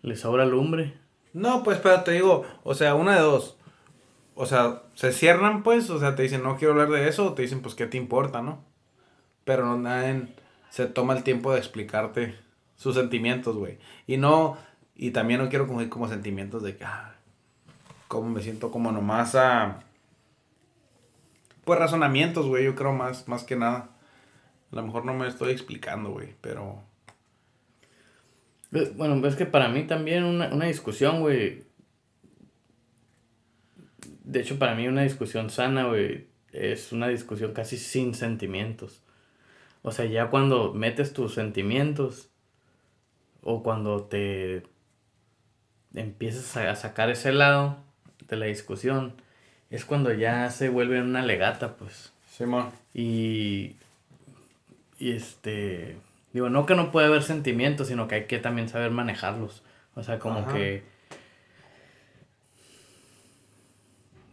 le 0.00 0.16
sobra 0.16 0.46
lumbre. 0.46 0.94
No, 1.34 1.62
pues, 1.62 1.76
pero 1.78 2.04
te 2.04 2.12
digo, 2.12 2.46
o 2.64 2.72
sea, 2.72 2.94
una 2.94 3.14
de 3.14 3.20
dos. 3.20 3.58
O 4.34 4.46
sea, 4.46 4.84
se 4.94 5.12
cierran, 5.12 5.62
pues, 5.62 5.90
o 5.90 5.98
sea, 5.98 6.14
te 6.14 6.22
dicen, 6.22 6.42
no 6.42 6.56
quiero 6.56 6.72
hablar 6.72 6.88
de 6.88 7.06
eso, 7.06 7.26
o 7.26 7.34
te 7.34 7.42
dicen, 7.42 7.60
pues, 7.60 7.74
¿qué 7.74 7.86
te 7.86 7.98
importa, 7.98 8.40
no? 8.40 8.64
Pero 9.44 9.66
no, 9.66 9.76
nadie 9.76 10.28
se 10.70 10.86
toma 10.86 11.14
el 11.14 11.22
tiempo 11.22 11.52
de 11.52 11.58
explicarte 11.58 12.34
sus 12.76 12.94
sentimientos, 12.94 13.56
güey. 13.56 13.76
Y 14.06 14.16
no, 14.16 14.56
y 14.96 15.10
también 15.10 15.42
no 15.42 15.50
quiero 15.50 15.66
coger 15.66 15.90
como 15.90 16.08
sentimientos 16.08 16.62
de 16.62 16.78
que, 16.78 16.84
ah, 16.86 17.14
cómo 18.08 18.30
me 18.30 18.40
siento 18.40 18.70
como 18.70 18.90
nomás 18.90 19.34
a... 19.34 19.80
Pues 21.66 21.78
razonamientos, 21.78 22.46
güey, 22.46 22.64
yo 22.64 22.74
creo 22.74 22.94
más, 22.94 23.28
más 23.28 23.44
que 23.44 23.54
nada. 23.54 23.90
A 24.72 24.76
lo 24.76 24.82
mejor 24.82 25.04
no 25.04 25.14
me 25.14 25.26
estoy 25.26 25.52
explicando, 25.52 26.10
güey, 26.10 26.34
pero... 26.40 26.82
Bueno, 28.70 29.26
es 29.26 29.34
que 29.34 29.46
para 29.46 29.68
mí 29.68 29.84
también 29.84 30.24
una, 30.24 30.52
una 30.52 30.66
discusión, 30.66 31.20
güey. 31.20 31.64
De 34.24 34.40
hecho, 34.40 34.58
para 34.58 34.74
mí 34.74 34.86
una 34.86 35.02
discusión 35.02 35.48
sana, 35.48 35.86
güey, 35.86 36.26
es 36.52 36.92
una 36.92 37.08
discusión 37.08 37.54
casi 37.54 37.78
sin 37.78 38.14
sentimientos. 38.14 39.02
O 39.82 39.90
sea, 39.90 40.04
ya 40.04 40.28
cuando 40.28 40.74
metes 40.74 41.14
tus 41.14 41.34
sentimientos 41.34 42.28
o 43.42 43.62
cuando 43.62 44.04
te 44.04 44.64
empiezas 45.94 46.56
a 46.58 46.74
sacar 46.76 47.08
ese 47.08 47.32
lado 47.32 47.78
de 48.28 48.36
la 48.36 48.46
discusión, 48.46 49.14
es 49.70 49.84
cuando 49.84 50.12
ya 50.12 50.50
se 50.50 50.68
vuelve 50.68 51.00
una 51.00 51.22
legata, 51.22 51.76
pues. 51.76 52.12
Simón. 52.30 52.70
y, 52.94 53.76
y 54.98 55.12
este, 55.12 55.96
digo, 56.32 56.50
no 56.50 56.66
que 56.66 56.74
no 56.74 56.90
puede 56.90 57.06
haber 57.06 57.22
sentimientos, 57.22 57.88
sino 57.88 58.08
que 58.08 58.16
hay 58.16 58.24
que 58.26 58.38
también 58.38 58.68
saber 58.68 58.90
manejarlos. 58.90 59.62
O 59.94 60.02
sea, 60.02 60.18
como 60.18 60.46
que... 60.46 60.82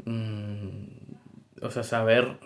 Mm, 0.05 0.85
o 1.61 1.71
sea, 1.71 1.83
saber 1.83 2.37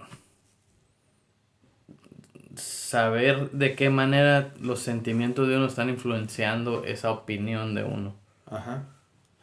saber 2.55 3.51
de 3.51 3.75
qué 3.75 3.89
manera 3.89 4.51
los 4.59 4.79
sentimientos 4.79 5.47
de 5.47 5.57
uno 5.57 5.67
están 5.67 5.89
influenciando 5.89 6.83
esa 6.83 7.11
opinión 7.11 7.75
de 7.75 7.83
uno. 7.83 8.15
Ajá. 8.49 8.85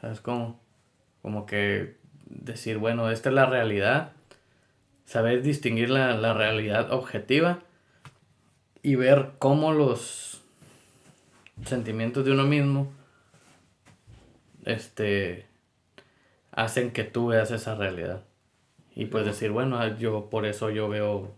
¿Sabes 0.01 0.21
cómo? 0.21 0.61
Como 1.23 1.47
que 1.47 1.97
decir, 2.27 2.79
bueno, 2.79 3.11
esta 3.11 3.29
es 3.29 3.35
la 3.35 3.47
realidad. 3.47 4.13
Saber 5.05 5.43
distinguir 5.43 5.91
la, 5.91 6.17
la 6.17 6.35
realidad 6.35 6.93
objetiva 6.93 7.61
y 8.87 8.95
ver 8.95 9.33
cómo 9.41 9.73
los 9.73 10.41
sentimientos 11.65 12.25
de 12.25 12.31
uno 12.31 12.45
mismo 12.45 12.93
este 14.65 15.47
hacen 16.53 16.93
que 16.93 17.03
tú 17.03 17.27
veas 17.27 17.51
esa 17.51 17.75
realidad. 17.75 18.23
Y 18.95 19.07
pues 19.07 19.25
decir, 19.25 19.51
bueno, 19.51 19.99
yo 19.99 20.31
por 20.31 20.47
eso 20.47 20.71
yo 20.71 20.89
veo 20.89 21.35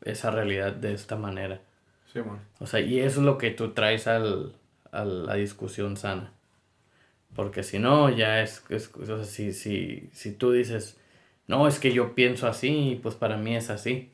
esa 0.00 0.32
realidad 0.32 0.72
de 0.72 0.94
esta 0.94 1.14
manera. 1.14 1.60
Sí, 2.12 2.18
bueno. 2.18 2.40
O 2.58 2.66
sea, 2.66 2.80
y 2.80 2.98
eso 2.98 3.20
es 3.20 3.24
lo 3.24 3.38
que 3.38 3.52
tú 3.52 3.70
traes 3.70 4.08
al, 4.08 4.56
a 4.90 5.04
la 5.04 5.34
discusión 5.34 5.96
sana. 5.96 6.32
Porque 7.36 7.62
si 7.62 7.78
no, 7.78 8.10
ya 8.10 8.42
es, 8.42 8.64
es 8.68 8.90
o 8.96 9.06
sea, 9.06 9.22
si, 9.22 9.52
si, 9.52 10.10
si 10.12 10.32
tú 10.32 10.50
dices, 10.50 10.98
no, 11.46 11.68
es 11.68 11.78
que 11.78 11.92
yo 11.92 12.16
pienso 12.16 12.48
así, 12.48 12.98
pues 13.00 13.14
para 13.14 13.36
mí 13.36 13.54
es 13.54 13.70
así. 13.70 14.10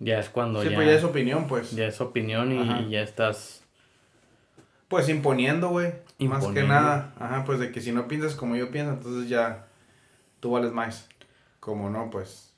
Ya 0.00 0.18
es 0.18 0.28
cuando 0.28 0.62
sí, 0.62 0.70
ya... 0.70 0.76
pues 0.76 0.86
ya 0.86 0.94
es 0.94 1.04
opinión, 1.04 1.46
pues. 1.48 1.70
Ya 1.72 1.86
es 1.86 2.00
opinión 2.00 2.52
y, 2.52 2.90
ya 2.90 3.02
estás... 3.02 3.62
Pues 4.88 5.08
imponiendo, 5.08 5.68
güey. 5.68 5.92
Más 6.18 6.46
que 6.46 6.62
nada. 6.62 7.12
Ajá, 7.18 7.44
pues 7.44 7.58
de 7.58 7.70
que 7.72 7.80
si 7.80 7.92
no 7.92 8.08
piensas 8.08 8.34
como 8.34 8.56
yo 8.56 8.70
pienso, 8.70 8.92
entonces 8.92 9.28
ya 9.28 9.66
tú 10.40 10.52
vales 10.52 10.72
más. 10.72 11.08
Como 11.60 11.90
no, 11.90 12.10
pues 12.10 12.54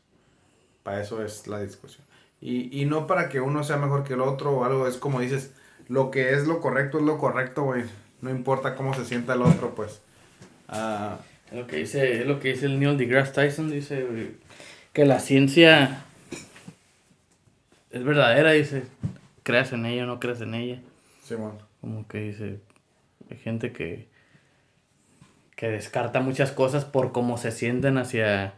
para 0.82 1.00
eso 1.00 1.24
es 1.24 1.46
la 1.48 1.60
discusión. 1.60 2.06
Y, 2.40 2.80
y 2.80 2.84
no 2.84 3.06
para 3.06 3.28
que 3.28 3.40
uno 3.40 3.64
sea 3.64 3.76
mejor 3.76 4.04
que 4.04 4.14
el 4.14 4.20
otro 4.20 4.52
o 4.52 4.64
algo, 4.64 4.86
es 4.86 4.96
como 4.96 5.20
dices, 5.20 5.52
lo 5.88 6.10
que 6.10 6.34
es 6.34 6.46
lo 6.46 6.60
correcto 6.60 6.98
es 6.98 7.04
lo 7.04 7.18
correcto, 7.18 7.64
güey. 7.64 7.84
No 8.20 8.30
importa 8.30 8.76
cómo 8.76 8.94
se 8.94 9.04
sienta 9.04 9.34
el 9.34 9.42
otro, 9.42 9.74
pues. 9.74 10.00
Es 11.50 11.58
lo 11.58 11.66
que 11.66 11.76
dice, 11.76 12.20
es 12.20 12.26
lo 12.26 12.38
que 12.38 12.50
dice 12.52 12.66
el 12.66 12.78
Neil 12.78 12.96
deGrasse 12.96 13.32
Tyson, 13.32 13.70
dice 13.70 14.06
que 14.92 15.04
la 15.04 15.18
ciencia 15.18 16.04
es 17.90 18.04
verdadera, 18.04 18.52
dice, 18.52 18.84
creas 19.42 19.72
en 19.72 19.86
ella 19.86 20.04
o 20.04 20.06
no 20.06 20.20
creas 20.20 20.40
en 20.40 20.54
ella. 20.54 20.80
Sí, 21.22 21.34
bueno. 21.34 21.58
Como 21.80 22.06
que 22.06 22.18
dice, 22.18 22.60
hay 23.30 23.36
gente 23.38 23.72
que, 23.72 24.08
que 25.56 25.68
descarta 25.68 26.20
muchas 26.20 26.52
cosas 26.52 26.84
por 26.84 27.12
cómo 27.12 27.38
se 27.38 27.50
sienten 27.50 27.98
hacia 27.98 28.54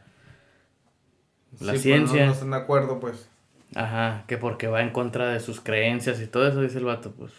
la 1.60 1.76
ciencia. 1.76 2.26
no, 2.26 2.32
están 2.32 2.50
de 2.50 2.56
acuerdo, 2.56 3.00
pues. 3.00 3.28
Ajá, 3.74 4.24
que 4.26 4.36
porque 4.36 4.66
va 4.66 4.82
en 4.82 4.90
contra 4.90 5.30
de 5.30 5.40
sus 5.40 5.60
creencias 5.60 6.20
y 6.20 6.26
todo 6.26 6.46
eso, 6.46 6.60
dice 6.60 6.78
el 6.78 6.84
vato, 6.84 7.12
pues. 7.12 7.32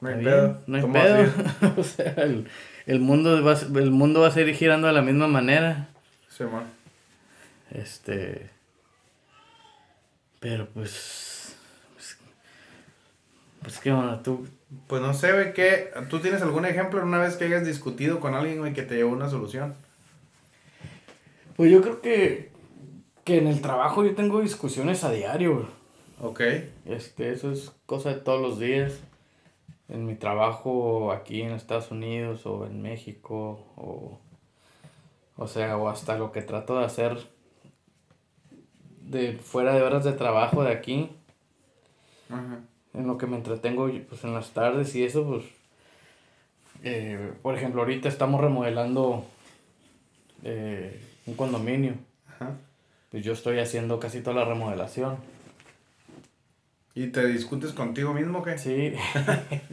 No 0.00 0.08
hay 0.10 0.22
pedo. 0.22 0.60
No 0.66 0.76
hay 0.76 0.82
pedo. 0.84 1.32
o 1.76 1.82
sea, 1.82 2.14
el, 2.86 3.00
mundo 3.00 3.42
va, 3.42 3.54
el 3.54 3.90
mundo 3.90 4.20
va 4.20 4.28
a 4.28 4.30
seguir 4.30 4.54
girando 4.54 4.86
de 4.86 4.92
la 4.92 5.02
misma 5.02 5.26
manera. 5.26 5.88
Sí, 6.28 6.44
man. 6.44 6.64
Este. 7.70 8.53
Pero 10.44 10.68
pues. 10.68 11.56
Pues, 11.94 12.18
pues 13.62 13.78
qué 13.78 13.90
onda, 13.90 14.22
tú. 14.22 14.46
Pues 14.86 15.00
no 15.00 15.14
sé, 15.14 15.32
güey, 15.32 15.54
¿qué? 15.54 15.88
¿Tú 16.10 16.18
tienes 16.18 16.42
algún 16.42 16.66
ejemplo 16.66 17.02
una 17.02 17.18
vez 17.18 17.36
que 17.36 17.46
hayas 17.46 17.64
discutido 17.64 18.20
con 18.20 18.34
alguien, 18.34 18.58
güey, 18.58 18.74
que 18.74 18.82
te 18.82 18.94
llevó 18.94 19.12
una 19.12 19.30
solución? 19.30 19.74
Pues 21.56 21.72
yo 21.72 21.80
creo 21.80 22.02
que 22.02 22.52
que 23.24 23.38
en 23.38 23.46
el 23.46 23.62
trabajo 23.62 24.04
yo 24.04 24.14
tengo 24.14 24.42
discusiones 24.42 25.02
a 25.02 25.10
diario, 25.10 25.66
Ok. 26.20 26.42
Este, 26.84 27.32
eso 27.32 27.50
es 27.50 27.72
cosa 27.86 28.10
de 28.10 28.20
todos 28.20 28.42
los 28.42 28.58
días. 28.58 29.00
En 29.88 30.04
mi 30.04 30.14
trabajo 30.14 31.10
aquí 31.10 31.40
en 31.40 31.52
Estados 31.52 31.90
Unidos 31.90 32.44
o 32.44 32.66
en 32.66 32.82
México 32.82 33.64
o... 33.76 34.20
O 35.36 35.48
sea, 35.48 35.78
o 35.78 35.88
hasta 35.88 36.18
lo 36.18 36.32
que 36.32 36.42
trato 36.42 36.78
de 36.78 36.84
hacer 36.84 37.16
de 39.08 39.34
fuera 39.34 39.74
de 39.74 39.82
horas 39.82 40.04
de 40.04 40.12
trabajo 40.12 40.62
de 40.64 40.72
aquí. 40.72 41.10
Ajá. 42.30 42.60
En 42.92 43.06
lo 43.06 43.18
que 43.18 43.26
me 43.26 43.36
entretengo 43.36 43.90
pues 44.08 44.24
en 44.24 44.34
las 44.34 44.50
tardes 44.50 44.94
y 44.94 45.04
eso 45.04 45.26
pues... 45.26 45.44
Eh, 46.82 47.32
por 47.42 47.56
ejemplo, 47.56 47.80
ahorita 47.80 48.08
estamos 48.08 48.40
remodelando 48.40 49.24
eh, 50.42 51.00
un 51.26 51.34
condominio. 51.34 51.94
Ajá 52.28 52.54
pues 53.14 53.24
yo 53.24 53.32
estoy 53.32 53.60
haciendo 53.60 54.00
casi 54.00 54.22
toda 54.22 54.40
la 54.40 54.44
remodelación. 54.44 55.18
¿Y 56.96 57.06
te 57.06 57.24
discutes 57.28 57.70
contigo 57.70 58.12
mismo 58.12 58.42
qué? 58.42 58.58
Sí. 58.58 58.92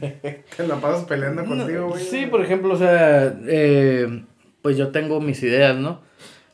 ¿Te 0.56 0.64
la 0.64 0.76
pasas 0.76 1.06
peleando 1.06 1.44
contigo, 1.44 1.88
güey? 1.88 2.04
Sí, 2.04 2.26
por 2.26 2.40
ejemplo, 2.40 2.74
o 2.74 2.76
sea, 2.76 3.36
eh, 3.48 4.22
pues 4.62 4.76
yo 4.76 4.92
tengo 4.92 5.20
mis 5.20 5.42
ideas, 5.42 5.76
¿no? 5.76 6.02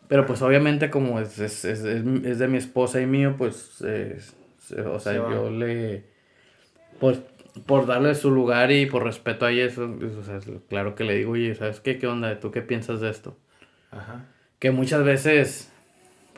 Pero 0.08 0.26
pues 0.26 0.42
obviamente 0.42 0.90
como 0.90 1.20
es, 1.20 1.38
es, 1.38 1.64
es, 1.64 1.84
es 1.84 2.38
de 2.38 2.48
mi 2.48 2.58
esposa 2.58 3.00
y 3.00 3.06
mío, 3.06 3.34
pues, 3.36 3.82
o 3.82 4.98
sea, 4.98 5.12
yo 5.14 5.50
le... 5.50 6.04
Pues 6.98 7.20
por 7.66 7.86
darle 7.86 8.14
su 8.14 8.30
lugar 8.30 8.70
y 8.70 8.86
por 8.86 9.04
respeto 9.04 9.44
a 9.44 9.50
ella, 9.50 9.64
eso, 9.64 9.84
o 9.84 10.22
sea, 10.22 10.40
claro 10.68 10.94
que 10.94 11.04
le 11.04 11.16
digo, 11.16 11.32
oye, 11.32 11.54
¿sabes 11.54 11.80
qué? 11.80 11.98
¿Qué 11.98 12.06
onda? 12.06 12.38
¿Tú 12.40 12.50
qué 12.50 12.62
piensas 12.62 13.00
de 13.00 13.10
esto? 13.10 13.36
Ajá. 13.90 14.26
Que 14.58 14.70
muchas 14.70 15.04
veces 15.04 15.70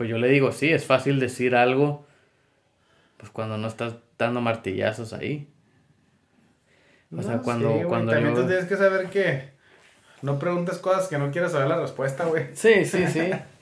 pues 0.00 0.08
yo 0.08 0.16
le 0.16 0.28
digo, 0.28 0.50
sí, 0.50 0.72
es 0.72 0.86
fácil 0.86 1.20
decir 1.20 1.54
algo, 1.54 2.06
pues 3.18 3.30
cuando 3.30 3.58
no 3.58 3.68
estás 3.68 3.96
dando 4.16 4.40
martillazos 4.40 5.12
ahí. 5.12 5.52
O 7.14 7.20
sea, 7.22 7.40
cuando, 7.40 7.82
cuando 7.86 8.10
También 8.10 8.34
tú 8.34 8.46
tienes 8.46 8.64
que 8.64 8.78
saber 8.78 9.10
que 9.10 9.50
no 10.22 10.38
preguntes 10.38 10.78
cosas 10.78 11.06
que 11.06 11.18
no 11.18 11.30
quieras 11.30 11.52
saber 11.52 11.68
la 11.68 11.78
respuesta, 11.78 12.24
güey. 12.24 12.46
Sí, 12.54 12.86
sí, 12.86 13.06
sí. 13.08 13.30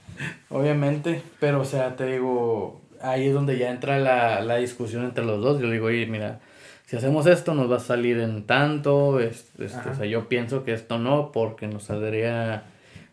Obviamente. 0.49 1.23
Pero, 1.41 1.61
o 1.61 1.65
sea, 1.65 1.97
te 1.97 2.07
digo, 2.07 2.81
ahí 3.01 3.29
es 3.29 3.35
donde 3.35 3.59
ya 3.59 3.71
entra 3.71 3.99
la, 3.99 4.41
la 4.41 4.57
discusión 4.57 5.05
entre 5.05 5.25
los 5.25 5.43
dos. 5.43 5.61
Yo 5.61 5.67
le 5.67 5.75
digo, 5.75 5.87
oye, 5.87 6.07
mira, 6.07 6.41
si 6.87 6.97
hacemos 6.97 7.27
esto 7.27 7.55
nos 7.55 7.71
va 7.71 7.77
a 7.77 7.81
salir 7.81 8.19
en 8.19 8.47
tanto. 8.47 9.21
Este, 9.21 9.67
o 9.67 9.95
sea, 9.95 10.07
yo 10.07 10.29
pienso 10.29 10.65
que 10.65 10.73
esto 10.73 10.99
no, 10.99 11.33
porque 11.33 11.67
nos 11.67 11.85
saldría 11.85 12.65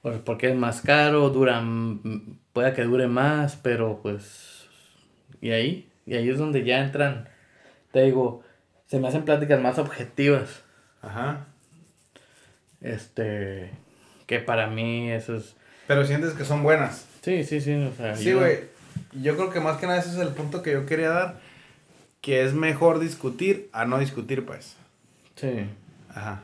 pues, 0.06 0.20
porque 0.20 0.50
es 0.50 0.56
más 0.56 0.82
caro, 0.82 1.32
dura, 1.32 1.64
puede 2.54 2.74
que 2.74 2.84
dure 2.84 3.08
más, 3.08 3.56
pero 3.56 4.02
pues, 4.04 4.68
y 5.42 5.50
ahí, 5.50 5.90
y 6.06 6.14
ahí 6.14 6.30
es 6.30 6.38
donde 6.38 6.64
ya 6.64 6.82
entran, 6.82 7.28
te 7.92 8.04
digo, 8.04 8.44
se 8.86 9.00
me 9.00 9.08
hacen 9.08 9.26
pláticas 9.26 9.60
más 9.60 9.80
objetivas. 9.80 10.64
Ajá. 11.02 11.48
Este, 12.82 13.72
que 14.28 14.38
para 14.38 14.68
mí 14.68 15.10
eso 15.10 15.38
es... 15.38 15.56
Pero 15.88 16.06
sientes 16.06 16.34
que 16.34 16.46
son 16.46 16.64
buenas. 16.64 17.06
Sí, 17.22 17.44
sí, 17.44 17.62
sí, 17.62 17.74
o 17.74 17.94
sea. 17.94 18.16
Sí, 18.16 18.34
güey. 18.34 18.60
yo 19.14 19.36
creo 19.36 19.50
que 19.50 19.60
más 19.60 19.78
que 19.78 19.88
nada 19.88 20.00
ese 20.00 20.10
es 20.10 20.18
el 20.18 20.30
punto 20.30 20.62
que 20.62 20.72
yo 20.72 20.86
quería 20.86 21.10
dar. 21.10 21.40
Que 22.22 22.44
es 22.44 22.54
mejor 22.54 23.00
discutir 23.00 23.70
a 23.72 23.86
no 23.86 24.00
discutir, 24.00 24.46
pues. 24.46 24.76
Sí. 25.36 25.68
Ajá. 26.10 26.42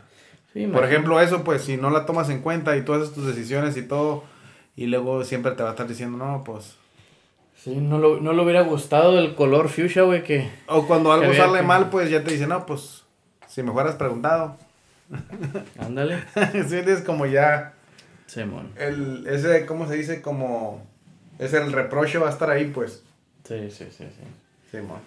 Por 0.73 0.83
ejemplo, 0.83 1.21
eso, 1.21 1.43
pues, 1.43 1.63
si 1.63 1.77
no 1.77 1.89
la 1.89 2.05
tomas 2.05 2.29
en 2.29 2.41
cuenta 2.41 2.75
y 2.75 2.81
tú 2.81 2.93
haces 2.93 3.13
tus 3.13 3.25
decisiones 3.25 3.77
y 3.77 3.83
todo, 3.83 4.23
y 4.75 4.87
luego 4.87 5.23
siempre 5.23 5.53
te 5.53 5.63
va 5.63 5.69
a 5.69 5.71
estar 5.71 5.87
diciendo, 5.87 6.17
no, 6.17 6.43
pues. 6.43 6.75
Sí, 7.55 7.75
no, 7.75 7.99
lo, 7.99 8.19
no 8.19 8.33
le 8.33 8.43
hubiera 8.43 8.61
gustado 8.61 9.17
el 9.17 9.35
color 9.35 9.69
fuchsia, 9.69 10.01
güey, 10.01 10.23
que. 10.23 10.49
O 10.67 10.87
cuando 10.87 11.13
algo 11.13 11.33
sale 11.33 11.61
mal, 11.61 11.89
pues 11.89 12.09
ya 12.09 12.23
te 12.23 12.31
dice, 12.31 12.47
no, 12.47 12.65
pues, 12.65 13.03
si 13.47 13.63
me 13.63 13.71
fueras 13.71 13.95
preguntado. 13.95 14.57
Ándale. 15.79 16.23
sí, 16.67 16.75
es 16.75 17.01
como 17.01 17.25
ya. 17.25 17.73
Simón. 18.31 18.71
el, 18.77 19.27
ese, 19.27 19.65
¿cómo 19.65 19.89
se 19.89 19.95
dice? 19.95 20.21
Como. 20.21 20.87
Es 21.37 21.53
el 21.53 21.73
reproche 21.73 22.17
va 22.17 22.27
a 22.27 22.31
estar 22.31 22.49
ahí, 22.49 22.67
pues. 22.67 23.03
Sí, 23.43 23.69
sí, 23.69 23.87
sí, 23.91 24.05
sí. 24.05 24.23
Simón. 24.71 25.01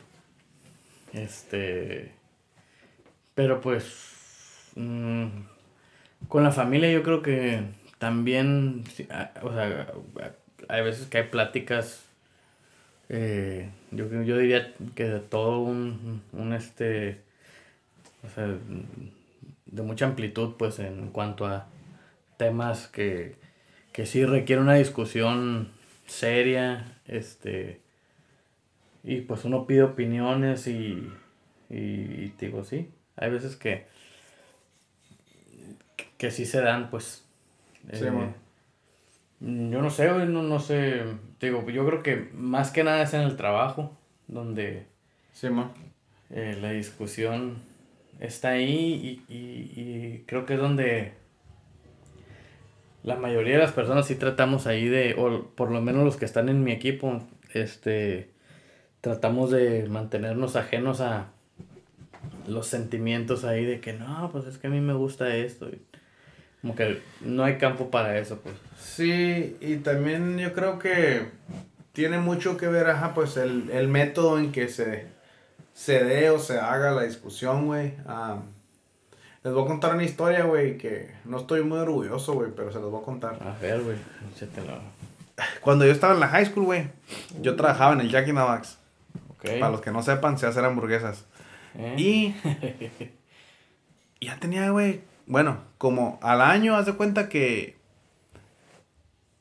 Este. 1.14 2.12
Pero 3.34 3.62
pues. 3.62 3.86
Mm, 4.74 5.28
con 6.28 6.44
la 6.44 6.52
familia 6.52 6.92
yo 6.92 7.02
creo 7.02 7.22
que 7.22 7.62
también. 7.96 8.84
O 9.40 9.54
sea, 9.54 9.86
hay 10.68 10.82
veces 10.82 11.06
que 11.06 11.18
hay 11.18 11.24
pláticas. 11.28 12.04
Eh, 13.08 13.70
yo, 13.90 14.06
yo 14.22 14.36
diría 14.36 14.74
que 14.94 15.04
de 15.04 15.20
todo 15.20 15.60
un, 15.60 16.20
un 16.32 16.52
este. 16.52 17.22
O 18.22 18.28
sea, 18.28 18.54
de 19.64 19.82
mucha 19.82 20.04
amplitud, 20.04 20.56
pues, 20.58 20.78
en 20.78 21.08
cuanto 21.08 21.46
a 21.46 21.68
temas 22.36 22.88
que, 22.88 23.36
que 23.92 24.06
sí 24.06 24.24
requieren 24.24 24.64
una 24.64 24.74
discusión 24.74 25.72
seria, 26.06 27.00
este, 27.06 27.80
y 29.02 29.20
pues 29.22 29.44
uno 29.44 29.66
pide 29.66 29.82
opiniones 29.82 30.66
y, 30.66 31.12
y, 31.70 32.32
digo, 32.38 32.64
sí, 32.64 32.90
hay 33.16 33.30
veces 33.30 33.56
que, 33.56 33.86
que 36.16 36.30
sí 36.30 36.46
se 36.46 36.60
dan, 36.60 36.90
pues. 36.90 37.28
Sí, 37.92 38.04
eh, 38.06 38.34
yo 39.40 39.82
no 39.82 39.90
sé, 39.90 40.08
no, 40.08 40.42
no 40.42 40.58
sé, 40.58 41.02
digo, 41.38 41.68
yo 41.68 41.84
creo 41.86 42.02
que 42.02 42.30
más 42.32 42.70
que 42.70 42.82
nada 42.82 43.02
es 43.02 43.12
en 43.12 43.20
el 43.20 43.36
trabajo, 43.36 43.94
donde 44.26 44.86
sí, 45.32 45.48
eh, 46.30 46.56
la 46.60 46.70
discusión 46.70 47.58
está 48.20 48.50
ahí 48.50 49.22
y, 49.28 49.34
y, 49.34 50.24
creo 50.26 50.46
que 50.46 50.54
es 50.54 50.60
donde 50.60 51.12
la 53.04 53.16
mayoría 53.16 53.54
de 53.54 53.62
las 53.62 53.72
personas 53.72 54.06
sí 54.06 54.16
tratamos 54.16 54.66
ahí 54.66 54.88
de, 54.88 55.14
o 55.16 55.48
por 55.54 55.70
lo 55.70 55.80
menos 55.80 56.04
los 56.04 56.16
que 56.16 56.24
están 56.24 56.48
en 56.48 56.64
mi 56.64 56.72
equipo, 56.72 57.22
este, 57.52 58.30
tratamos 59.00 59.50
de 59.50 59.86
mantenernos 59.88 60.56
ajenos 60.56 61.00
a 61.00 61.26
los 62.48 62.66
sentimientos 62.66 63.44
ahí 63.44 63.64
de 63.64 63.80
que 63.80 63.92
no, 63.92 64.30
pues 64.32 64.46
es 64.46 64.58
que 64.58 64.66
a 64.66 64.70
mí 64.70 64.80
me 64.80 64.94
gusta 64.94 65.36
esto. 65.36 65.70
Como 66.60 66.74
que 66.74 66.98
no 67.20 67.44
hay 67.44 67.58
campo 67.58 67.90
para 67.90 68.18
eso, 68.18 68.40
pues. 68.42 68.56
Sí, 68.78 69.56
y 69.60 69.76
también 69.76 70.38
yo 70.38 70.52
creo 70.54 70.78
que 70.78 71.26
tiene 71.92 72.18
mucho 72.18 72.56
que 72.56 72.66
ver, 72.66 72.88
ajá, 72.88 73.12
pues 73.14 73.36
el, 73.36 73.70
el 73.70 73.86
método 73.86 74.38
en 74.38 74.50
que 74.50 74.68
se 74.68 75.14
se 75.74 76.04
dé 76.04 76.30
o 76.30 76.38
se 76.38 76.58
haga 76.58 76.92
la 76.92 77.02
discusión, 77.02 77.66
güey. 77.66 77.94
Les 79.44 79.52
voy 79.52 79.62
a 79.62 79.66
contar 79.66 79.94
una 79.94 80.04
historia, 80.04 80.44
güey, 80.44 80.78
que 80.78 81.10
no 81.26 81.36
estoy 81.36 81.62
muy 81.62 81.78
orgulloso, 81.78 82.32
güey, 82.32 82.50
pero 82.56 82.72
se 82.72 82.80
los 82.80 82.90
voy 82.90 83.02
a 83.02 83.04
contar. 83.04 83.38
A 83.42 83.60
ver, 83.60 83.82
güey, 83.82 83.98
Cuando 85.60 85.84
yo 85.84 85.92
estaba 85.92 86.14
en 86.14 86.20
la 86.20 86.28
high 86.28 86.46
school, 86.46 86.64
güey, 86.64 86.88
yo 87.42 87.54
trabajaba 87.54 87.92
en 87.92 88.00
el 88.00 88.10
Jack 88.10 88.26
in 88.26 88.36
the 88.36 88.40
Box. 88.40 88.78
Para 89.42 89.68
los 89.68 89.82
que 89.82 89.90
no 89.90 90.02
sepan, 90.02 90.38
se 90.38 90.46
hacen 90.46 90.64
hamburguesas. 90.64 91.26
¿Eh? 91.76 91.94
Y 91.98 92.34
ya 94.24 94.40
tenía, 94.40 94.70
güey, 94.70 95.02
bueno, 95.26 95.58
como 95.76 96.18
al 96.22 96.40
año, 96.40 96.74
haz 96.74 96.86
de 96.86 96.94
cuenta 96.94 97.28
que 97.28 97.76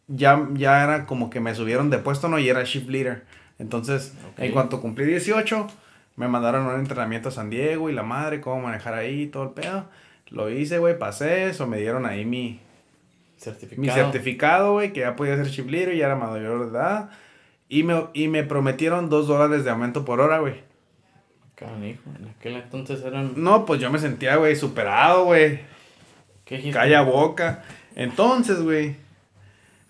ya, 0.07 0.49
ya 0.51 0.83
era 0.83 1.05
como 1.05 1.29
que 1.29 1.39
me 1.39 1.55
subieron 1.55 1.89
de 1.89 1.99
puesto, 1.99 2.27
¿no? 2.27 2.39
Y 2.39 2.49
era 2.49 2.65
shift 2.65 2.89
leader. 2.89 3.23
Entonces, 3.57 4.13
en 4.35 4.51
cuanto 4.51 4.81
cumplí 4.81 5.05
18, 5.05 5.67
me 6.15 6.27
mandaron 6.27 6.65
un 6.65 6.79
entrenamiento 6.79 7.29
a 7.29 7.31
San 7.31 7.49
Diego 7.49 7.89
y 7.89 7.93
la 7.93 8.03
madre, 8.03 8.41
cómo 8.41 8.61
manejar 8.61 8.93
ahí, 8.93 9.27
todo 9.27 9.43
el 9.43 9.49
pedo. 9.51 9.85
Lo 10.29 10.49
hice, 10.49 10.79
güey, 10.79 10.97
pasé 10.97 11.47
eso, 11.47 11.67
me 11.67 11.77
dieron 11.77 12.05
ahí 12.05 12.25
mi 12.25 12.59
certificado, 13.37 13.81
mi 13.81 13.89
certificado, 13.89 14.73
güey, 14.73 14.93
que 14.93 15.01
ya 15.01 15.15
podía 15.15 15.35
ser 15.35 15.51
chip 15.51 15.69
y 15.69 15.97
ya 15.97 16.05
era 16.05 16.15
mayor 16.15 16.65
de 16.65 16.71
edad. 16.71 17.09
Y 17.69 17.83
me, 17.83 18.07
y 18.13 18.27
me 18.27 18.43
prometieron 18.43 19.09
dos 19.09 19.27
dólares 19.27 19.63
de 19.63 19.71
aumento 19.71 20.05
por 20.05 20.19
hora, 20.19 20.39
güey. 20.39 20.61
Canijo, 21.55 22.09
en 22.19 22.29
aquel 22.29 22.55
entonces 22.55 23.03
eran... 23.03 23.33
No, 23.35 23.65
pues 23.65 23.79
yo 23.79 23.91
me 23.91 23.99
sentía, 23.99 24.35
güey, 24.35 24.55
superado, 24.55 25.25
güey. 25.25 25.59
¿Qué 26.45 26.71
Calla 26.71 27.01
boca. 27.01 27.63
Entonces, 27.95 28.61
güey, 28.61 28.95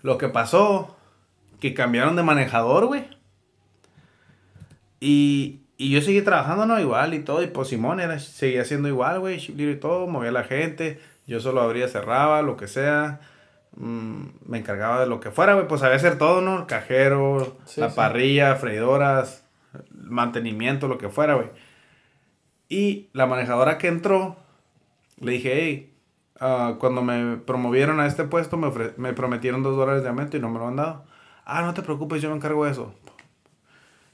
lo 0.02 0.18
que 0.18 0.28
pasó, 0.28 0.96
que 1.60 1.74
cambiaron 1.74 2.16
de 2.16 2.22
manejador, 2.22 2.86
güey. 2.86 3.04
Y, 5.00 5.63
y 5.76 5.90
yo 5.90 6.00
seguí 6.00 6.22
trabajando, 6.22 6.66
¿no? 6.66 6.78
Igual 6.78 7.14
y 7.14 7.20
todo. 7.20 7.42
Y 7.42 7.48
pues 7.48 7.68
Simón 7.68 8.00
era, 8.00 8.18
seguía 8.18 8.62
haciendo 8.62 8.88
igual, 8.88 9.20
güey. 9.20 9.38
Y 9.38 9.74
todo, 9.76 10.06
movía 10.06 10.30
a 10.30 10.32
la 10.32 10.44
gente. 10.44 11.00
Yo 11.26 11.40
solo 11.40 11.62
abría, 11.62 11.88
cerraba, 11.88 12.42
lo 12.42 12.56
que 12.56 12.68
sea. 12.68 13.20
Mm, 13.76 14.26
me 14.46 14.58
encargaba 14.58 15.00
de 15.00 15.06
lo 15.06 15.18
que 15.20 15.32
fuera, 15.32 15.54
güey. 15.54 15.66
Pues 15.66 15.80
sabía 15.80 15.96
hacer 15.96 16.16
todo, 16.16 16.40
¿no? 16.40 16.60
El 16.60 16.66
cajero, 16.66 17.56
la 17.76 17.92
parrilla, 17.92 18.54
freidoras, 18.56 19.44
mantenimiento, 19.90 20.86
lo 20.86 20.98
que 20.98 21.08
fuera, 21.08 21.34
güey. 21.34 21.48
Y 22.68 23.08
la 23.12 23.26
manejadora 23.26 23.78
que 23.78 23.88
entró, 23.88 24.36
le 25.20 25.32
dije, 25.32 25.52
hey, 25.54 25.92
ah, 26.40 26.76
cuando 26.78 27.02
me 27.02 27.36
promovieron 27.36 27.98
a 27.98 28.06
este 28.06 28.24
puesto, 28.24 28.56
me, 28.56 28.70
me 28.96 29.12
prometieron 29.12 29.62
dos 29.64 29.76
dólares 29.76 30.02
de 30.04 30.08
aumento 30.08 30.36
y 30.36 30.40
no 30.40 30.50
me 30.50 30.60
lo 30.60 30.68
han 30.68 30.76
dado. 30.76 31.04
Ah, 31.44 31.62
no 31.62 31.74
te 31.74 31.82
preocupes, 31.82 32.22
yo 32.22 32.30
me 32.30 32.36
encargo 32.36 32.64
de 32.64 32.70
eso. 32.70 32.94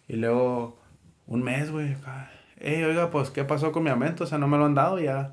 Y 0.09 0.17
luego 0.17 0.80
un 1.31 1.43
mes, 1.43 1.71
güey. 1.71 1.97
Ey, 2.59 2.83
oiga, 2.83 3.11
pues, 3.11 3.31
¿qué 3.31 3.45
pasó 3.45 3.73
con 3.73 3.85
mi 3.85 3.89
aumento? 3.89 4.25
O 4.25 4.27
sea, 4.27 4.37
no 4.37 4.49
me 4.49 4.59
lo 4.59 4.67
han 4.67 4.75
dado, 4.75 4.99
ya. 4.99 5.33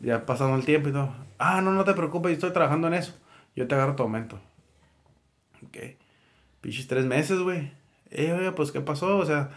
Ya 0.00 0.26
pasado 0.26 0.54
el 0.54 0.64
tiempo 0.64 0.90
y 0.90 0.92
todo. 0.92 1.12
Ah, 1.38 1.60
no, 1.62 1.72
no 1.72 1.84
te 1.84 1.94
preocupes, 1.94 2.30
yo 2.30 2.34
estoy 2.34 2.52
trabajando 2.52 2.86
en 2.86 2.94
eso. 2.94 3.16
Yo 3.56 3.66
te 3.66 3.74
agarro 3.74 3.96
tu 3.96 4.04
aumento. 4.04 4.38
Ok. 5.66 5.96
Pichis 6.60 6.86
tres 6.86 7.06
meses, 7.06 7.40
güey. 7.40 7.72
Ey, 8.10 8.30
oiga, 8.30 8.54
pues, 8.54 8.70
¿qué 8.70 8.82
pasó? 8.82 9.16
O 9.16 9.24
sea, 9.24 9.50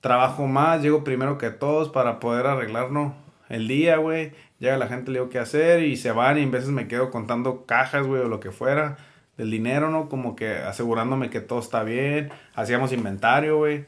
trabajo 0.00 0.46
más, 0.46 0.82
llego 0.82 1.02
primero 1.04 1.38
que 1.38 1.50
todos 1.50 1.88
para 1.88 2.20
poder 2.20 2.46
arreglarnos 2.46 3.14
el 3.48 3.66
día, 3.66 3.96
güey. 3.96 4.32
Llega 4.58 4.76
la 4.76 4.88
gente, 4.88 5.10
le 5.10 5.20
digo 5.20 5.30
qué 5.30 5.38
hacer 5.38 5.82
y 5.82 5.96
se 5.96 6.12
van 6.12 6.38
y 6.38 6.42
en 6.42 6.50
veces 6.50 6.68
me 6.68 6.86
quedo 6.86 7.10
contando 7.10 7.64
cajas, 7.64 8.06
güey, 8.06 8.22
o 8.22 8.28
lo 8.28 8.40
que 8.40 8.52
fuera 8.52 8.98
del 9.38 9.50
dinero, 9.50 9.90
¿no? 9.90 10.10
Como 10.10 10.36
que 10.36 10.56
asegurándome 10.56 11.30
que 11.30 11.40
todo 11.40 11.60
está 11.60 11.82
bien. 11.82 12.30
Hacíamos 12.54 12.92
inventario, 12.92 13.56
güey. 13.56 13.86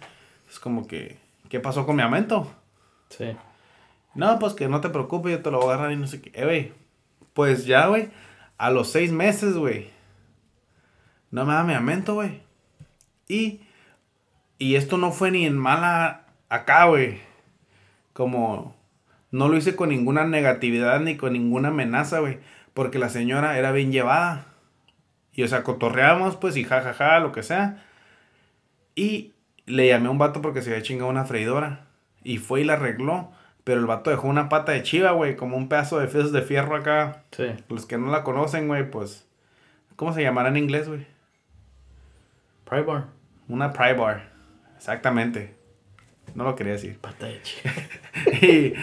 Es 0.48 0.58
como 0.58 0.86
que, 0.86 1.18
¿qué 1.48 1.60
pasó 1.60 1.86
con 1.86 1.96
mi 1.96 2.02
aumento? 2.02 2.50
Sí. 3.10 3.36
No, 4.14 4.38
pues 4.38 4.54
que 4.54 4.68
no 4.68 4.80
te 4.80 4.88
preocupes, 4.88 5.32
yo 5.32 5.42
te 5.42 5.50
lo 5.50 5.60
voy 5.60 5.70
a 5.70 5.74
agarrar 5.74 5.92
y 5.92 5.96
no 5.96 6.06
sé 6.06 6.20
qué. 6.20 6.30
Eh, 6.34 6.44
güey. 6.44 6.72
Pues 7.34 7.66
ya, 7.66 7.86
güey. 7.86 8.10
A 8.56 8.70
los 8.70 8.90
seis 8.90 9.12
meses, 9.12 9.56
güey. 9.56 9.90
No 11.30 11.44
me 11.44 11.52
da 11.52 11.62
mi 11.62 11.74
aumento, 11.74 12.14
güey. 12.14 12.40
Y, 13.28 13.60
y 14.58 14.76
esto 14.76 14.96
no 14.96 15.12
fue 15.12 15.30
ni 15.30 15.46
en 15.46 15.56
mala 15.56 16.26
acá, 16.48 16.86
güey. 16.86 17.20
Como 18.12 18.74
no 19.30 19.48
lo 19.48 19.56
hice 19.56 19.76
con 19.76 19.90
ninguna 19.90 20.24
negatividad 20.24 21.00
ni 21.00 21.16
con 21.16 21.34
ninguna 21.34 21.68
amenaza, 21.68 22.20
güey. 22.20 22.38
Porque 22.74 22.98
la 22.98 23.10
señora 23.10 23.58
era 23.58 23.72
bien 23.72 23.92
llevada. 23.92 24.46
Y 25.32 25.44
o 25.44 25.48
sea, 25.48 25.62
cotorreamos, 25.62 26.36
pues, 26.36 26.56
y 26.56 26.64
jajaja, 26.64 26.94
ja, 26.94 27.10
ja, 27.10 27.20
lo 27.20 27.30
que 27.30 27.44
sea. 27.44 27.84
Y 28.96 29.34
le 29.68 29.86
llamé 29.86 30.08
a 30.08 30.10
un 30.10 30.18
vato 30.18 30.42
porque 30.42 30.62
se 30.62 30.70
había 30.70 30.82
chingado 30.82 31.10
una 31.10 31.24
freidora. 31.24 31.86
Y 32.24 32.38
fue 32.38 32.62
y 32.62 32.64
la 32.64 32.74
arregló. 32.74 33.30
Pero 33.64 33.80
el 33.80 33.86
vato 33.86 34.10
dejó 34.10 34.28
una 34.28 34.48
pata 34.48 34.72
de 34.72 34.82
chiva, 34.82 35.12
güey. 35.12 35.36
Como 35.36 35.56
un 35.56 35.68
pedazo 35.68 35.98
de 35.98 36.08
fios 36.08 36.32
de 36.32 36.42
fierro 36.42 36.74
acá. 36.74 37.22
Sí. 37.32 37.46
Los 37.68 37.86
que 37.86 37.98
no 37.98 38.10
la 38.10 38.24
conocen, 38.24 38.66
güey, 38.66 38.90
pues. 38.90 39.26
¿Cómo 39.96 40.12
se 40.12 40.22
llamará 40.22 40.48
en 40.48 40.56
inglés, 40.56 40.88
güey? 40.88 41.06
Pry 42.64 42.82
bar. 42.82 43.06
Una 43.48 43.72
pry 43.72 43.94
bar. 43.94 44.30
Exactamente. 44.76 45.54
No 46.34 46.44
lo 46.44 46.54
quería 46.54 46.74
decir. 46.74 46.98
Pata 46.98 47.26
de 47.26 47.42
chiva. 47.42 47.72
y, 48.42 48.74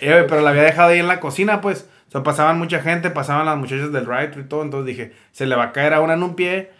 pero 0.00 0.40
la 0.40 0.50
había 0.50 0.62
dejado 0.62 0.90
ahí 0.90 0.98
en 0.98 1.08
la 1.08 1.20
cocina, 1.20 1.60
pues. 1.60 1.88
O 2.08 2.10
sea, 2.10 2.22
pasaban 2.22 2.58
mucha 2.58 2.80
gente, 2.80 3.10
pasaban 3.10 3.46
las 3.46 3.58
muchachas 3.58 3.92
del 3.92 4.06
ride 4.06 4.40
y 4.40 4.44
todo. 4.44 4.62
Entonces 4.62 4.86
dije, 4.86 5.12
se 5.32 5.46
le 5.46 5.56
va 5.56 5.64
a 5.64 5.72
caer 5.72 5.94
a 5.94 6.00
una 6.00 6.14
en 6.14 6.22
un 6.22 6.34
pie. 6.34 6.70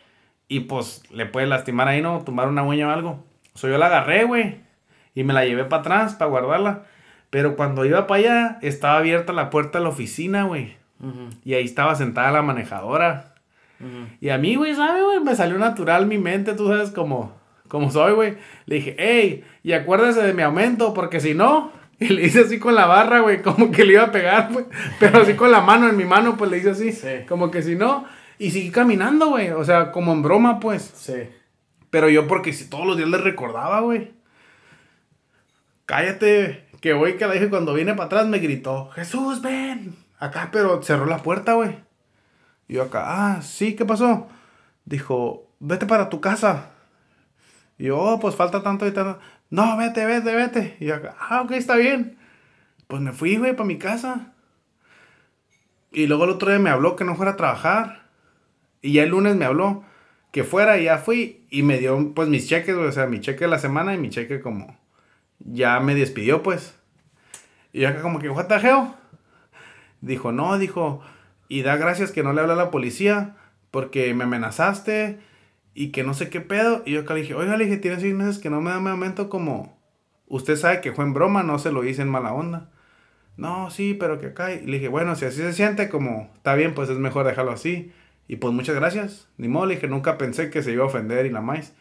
Y 0.48 0.60
pues 0.60 1.02
le 1.10 1.26
puede 1.26 1.46
lastimar 1.46 1.88
ahí, 1.88 2.00
¿no? 2.00 2.22
Tumbar 2.22 2.48
una 2.48 2.62
uña 2.62 2.88
o 2.88 2.90
algo. 2.90 3.24
So 3.56 3.68
yo 3.68 3.78
la 3.78 3.86
agarré, 3.86 4.24
güey. 4.24 4.60
Y 5.14 5.24
me 5.24 5.32
la 5.32 5.44
llevé 5.44 5.64
para 5.64 5.80
atrás 5.80 6.14
para 6.14 6.30
guardarla. 6.30 6.84
Pero 7.30 7.56
cuando 7.56 7.84
iba 7.84 8.06
para 8.06 8.20
allá, 8.20 8.58
estaba 8.62 8.98
abierta 8.98 9.32
la 9.32 9.50
puerta 9.50 9.78
de 9.78 9.84
la 9.84 9.90
oficina, 9.90 10.44
güey. 10.44 10.76
Y 11.44 11.54
ahí 11.54 11.64
estaba 11.64 11.94
sentada 11.94 12.30
la 12.30 12.42
manejadora. 12.42 13.34
Y 14.20 14.28
a 14.28 14.38
mí, 14.38 14.54
güey, 14.54 14.74
¿sabes, 14.74 15.02
güey? 15.04 15.20
Me 15.20 15.34
salió 15.34 15.58
natural 15.58 16.06
mi 16.06 16.18
mente, 16.18 16.54
tú 16.54 16.68
sabes, 16.68 16.90
como... 16.90 17.32
como 17.68 17.90
soy, 17.90 18.12
güey. 18.12 18.36
Le 18.66 18.76
dije, 18.76 18.96
hey, 18.98 19.44
y 19.62 19.72
acuérdese 19.72 20.22
de 20.22 20.32
mi 20.32 20.42
aumento, 20.42 20.94
porque 20.94 21.20
si 21.20 21.34
no, 21.34 21.72
y 21.98 22.08
le 22.08 22.24
hice 22.24 22.40
así 22.40 22.58
con 22.58 22.74
la 22.74 22.86
barra, 22.86 23.20
güey, 23.20 23.42
como 23.42 23.70
que 23.70 23.84
le 23.84 23.94
iba 23.94 24.04
a 24.04 24.12
pegar, 24.12 24.52
güey. 24.52 24.66
Pero 25.00 25.22
así 25.22 25.34
con 25.34 25.50
la 25.50 25.60
mano 25.60 25.88
en 25.88 25.96
mi 25.96 26.04
mano, 26.04 26.36
pues 26.36 26.50
le 26.50 26.58
hice 26.58 26.70
así. 26.70 26.92
Como 27.28 27.50
que 27.50 27.62
si 27.62 27.74
no. 27.74 28.04
Y 28.38 28.50
seguí 28.50 28.70
caminando, 28.70 29.28
güey. 29.28 29.50
O 29.50 29.64
sea, 29.64 29.92
como 29.92 30.12
en 30.12 30.22
broma, 30.22 30.60
pues. 30.60 30.90
Sí. 30.94 31.28
Pero 31.96 32.10
yo 32.10 32.26
porque 32.26 32.52
si 32.52 32.68
todos 32.68 32.84
los 32.84 32.98
días 32.98 33.08
le 33.08 33.16
recordaba, 33.16 33.80
güey. 33.80 34.12
Cállate, 35.86 36.68
que 36.82 36.92
hoy 36.92 37.16
que 37.16 37.26
la 37.26 37.32
dije 37.32 37.48
cuando 37.48 37.72
viene 37.72 37.94
para 37.94 38.04
atrás 38.04 38.26
me 38.26 38.38
gritó, 38.38 38.90
Jesús, 38.90 39.40
ven. 39.40 39.96
Acá, 40.18 40.50
pero 40.52 40.82
cerró 40.82 41.06
la 41.06 41.22
puerta, 41.22 41.54
güey. 41.54 41.78
Yo 42.68 42.82
acá, 42.82 43.04
ah, 43.06 43.40
sí, 43.40 43.74
¿qué 43.76 43.86
pasó? 43.86 44.28
Dijo, 44.84 45.48
vete 45.58 45.86
para 45.86 46.10
tu 46.10 46.20
casa. 46.20 46.72
Y 47.78 47.84
yo, 47.84 47.98
oh, 47.98 48.20
pues 48.20 48.34
falta 48.34 48.62
tanto 48.62 48.86
y 48.86 48.90
tanto. 48.90 49.18
No, 49.48 49.78
vete, 49.78 50.04
vete, 50.04 50.34
vete. 50.34 50.76
Y 50.78 50.84
yo 50.84 50.96
acá, 50.96 51.16
ah, 51.18 51.40
ok, 51.40 51.52
está 51.52 51.76
bien. 51.76 52.18
Pues 52.88 53.00
me 53.00 53.14
fui, 53.14 53.38
güey, 53.38 53.56
para 53.56 53.68
mi 53.68 53.78
casa. 53.78 54.34
Y 55.92 56.08
luego 56.08 56.24
el 56.24 56.30
otro 56.32 56.50
día 56.50 56.58
me 56.58 56.68
habló 56.68 56.94
que 56.94 57.04
no 57.04 57.16
fuera 57.16 57.32
a 57.32 57.36
trabajar. 57.36 58.02
Y 58.82 58.92
ya 58.92 59.02
el 59.02 59.08
lunes 59.08 59.34
me 59.34 59.46
habló 59.46 59.82
que 60.36 60.44
fuera 60.44 60.76
ya 60.76 60.98
fui. 60.98 61.46
Y 61.48 61.62
me 61.62 61.78
dio, 61.78 62.12
pues, 62.14 62.28
mis 62.28 62.46
cheques. 62.46 62.76
O 62.76 62.92
sea, 62.92 63.06
mi 63.06 63.20
cheque 63.20 63.46
de 63.46 63.50
la 63.50 63.58
semana 63.58 63.94
y 63.94 63.98
mi 63.98 64.10
cheque 64.10 64.42
como... 64.42 64.78
Ya 65.38 65.80
me 65.80 65.94
despidió, 65.94 66.42
pues. 66.42 66.78
Y 67.72 67.86
acá 67.86 68.02
como 68.02 68.18
que, 68.18 68.28
what? 68.28 68.52
Dijo, 70.02 70.32
no, 70.32 70.58
dijo, 70.58 71.00
y 71.48 71.62
da 71.62 71.78
gracias 71.78 72.12
que 72.12 72.22
no 72.22 72.34
le 72.34 72.42
habla 72.42 72.52
a 72.52 72.56
la 72.56 72.70
policía 72.70 73.34
porque 73.70 74.12
me 74.12 74.24
amenazaste 74.24 75.20
y 75.72 75.90
que 75.90 76.04
no 76.04 76.12
sé 76.12 76.28
qué 76.28 76.42
pedo. 76.42 76.82
Y 76.84 76.92
yo 76.92 77.00
acá 77.00 77.14
le 77.14 77.22
dije, 77.22 77.34
oiga, 77.34 77.56
le 77.56 77.64
dije, 77.64 77.78
tiene 77.78 77.98
seis 77.98 78.14
meses 78.14 78.36
que 78.38 78.50
no 78.50 78.60
me 78.60 78.70
da 78.70 78.78
mi 78.78 78.90
aumento 78.90 79.30
como... 79.30 79.80
Usted 80.26 80.56
sabe 80.56 80.82
que 80.82 80.92
fue 80.92 81.06
en 81.06 81.14
broma, 81.14 81.44
no 81.44 81.58
se 81.58 81.72
lo 81.72 81.82
hice 81.82 82.02
en 82.02 82.10
mala 82.10 82.34
onda. 82.34 82.68
No, 83.38 83.70
sí, 83.70 83.94
pero 83.98 84.20
que 84.20 84.26
acá... 84.26 84.52
Y 84.52 84.66
le 84.66 84.76
dije, 84.76 84.88
bueno, 84.88 85.16
si 85.16 85.24
así 85.24 85.38
se 85.38 85.54
siente, 85.54 85.88
como 85.88 86.30
está 86.34 86.54
bien, 86.56 86.74
pues 86.74 86.90
es 86.90 86.98
mejor 86.98 87.24
dejarlo 87.24 87.52
así. 87.52 87.90
Y 88.28 88.36
pues 88.36 88.52
muchas 88.52 88.74
gracias. 88.74 89.28
Ni 89.36 89.48
modo, 89.48 89.66
le 89.66 89.74
dije, 89.74 89.88
nunca 89.88 90.18
pensé 90.18 90.50
que 90.50 90.62
se 90.62 90.72
iba 90.72 90.84
a 90.84 90.88
ofender 90.88 91.26
y 91.26 91.30
la 91.30 91.40
más. 91.40 91.72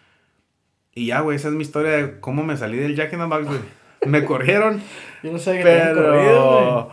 Y 0.93 1.07
ya, 1.07 1.21
güey, 1.21 1.35
esa 1.35 1.49
es 1.49 1.53
mi 1.53 1.61
historia 1.61 1.91
de 1.91 2.19
cómo 2.19 2.43
me 2.43 2.55
salí 2.57 2.77
del 2.77 2.95
Jack 2.95 3.13
in 3.13 3.19
the 3.19 3.25
Box, 3.25 3.45
güey. 3.45 3.59
Me 4.05 4.23
corrieron. 4.23 4.81
Yo 5.23 5.31
no 5.31 5.39
sé 5.39 5.57
qué 5.57 5.63
pero... 5.63 6.91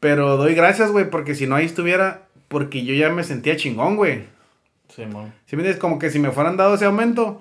Pero 0.00 0.36
doy 0.36 0.54
gracias, 0.54 0.90
güey, 0.90 1.08
porque 1.08 1.34
si 1.34 1.46
no 1.46 1.56
ahí 1.56 1.64
estuviera, 1.66 2.22
porque 2.48 2.84
yo 2.84 2.94
ya 2.94 3.10
me 3.10 3.24
sentía 3.24 3.56
chingón, 3.56 3.96
güey. 3.96 4.24
Sí, 4.88 5.06
man. 5.06 5.32
Si 5.46 5.56
me 5.56 5.62
dices, 5.62 5.78
como 5.78 5.98
que 5.98 6.10
si 6.10 6.18
me 6.18 6.30
fueran 6.30 6.56
dado 6.56 6.74
ese 6.74 6.84
aumento, 6.84 7.40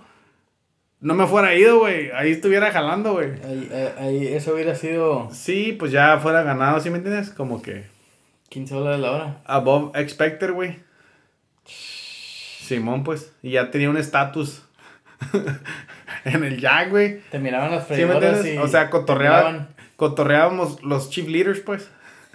no 1.02 1.13
me 1.13 1.28
fuera 1.28 1.54
ido, 1.56 1.80
güey. 1.80 2.12
Ahí 2.12 2.32
estuviera 2.32 2.71
jalando, 2.71 3.13
güey. 3.13 3.32
Ahí, 3.43 3.93
ahí, 3.97 4.28
eso 4.28 4.54
hubiera 4.54 4.76
sido. 4.76 5.30
Sí, 5.32 5.76
pues 5.78 5.91
ya 5.91 6.17
fuera 6.19 6.43
ganado, 6.43 6.80
¿sí 6.80 6.89
me 6.89 6.97
entiendes? 6.97 7.30
Como 7.30 7.62
que. 7.62 7.84
15 8.47 8.73
dólares 8.73 8.99
la 9.02 9.12
hora. 9.12 9.41
Above 9.45 9.91
expected, 9.95 10.54
güey. 10.54 10.80
Simón, 11.65 13.04
pues. 13.04 13.34
Y 13.41 13.52
ya 13.52 13.71
tenía 13.71 13.89
un 13.89 13.97
estatus 13.97 14.63
en 16.26 16.43
el 16.43 16.60
Jack, 16.60 16.89
güey. 16.89 17.19
Te 17.32 17.39
miraban 17.39 17.71
las 17.71 17.88
freidoras 17.88 18.41
¿Sí 18.41 18.58
O 18.58 18.67
sea, 18.67 18.89
cotorreaban, 18.89 19.69
cotorreábamos 19.95 20.82
los 20.84 21.10
chief 21.10 21.28
leaders, 21.28 21.60
pues. 21.60 21.89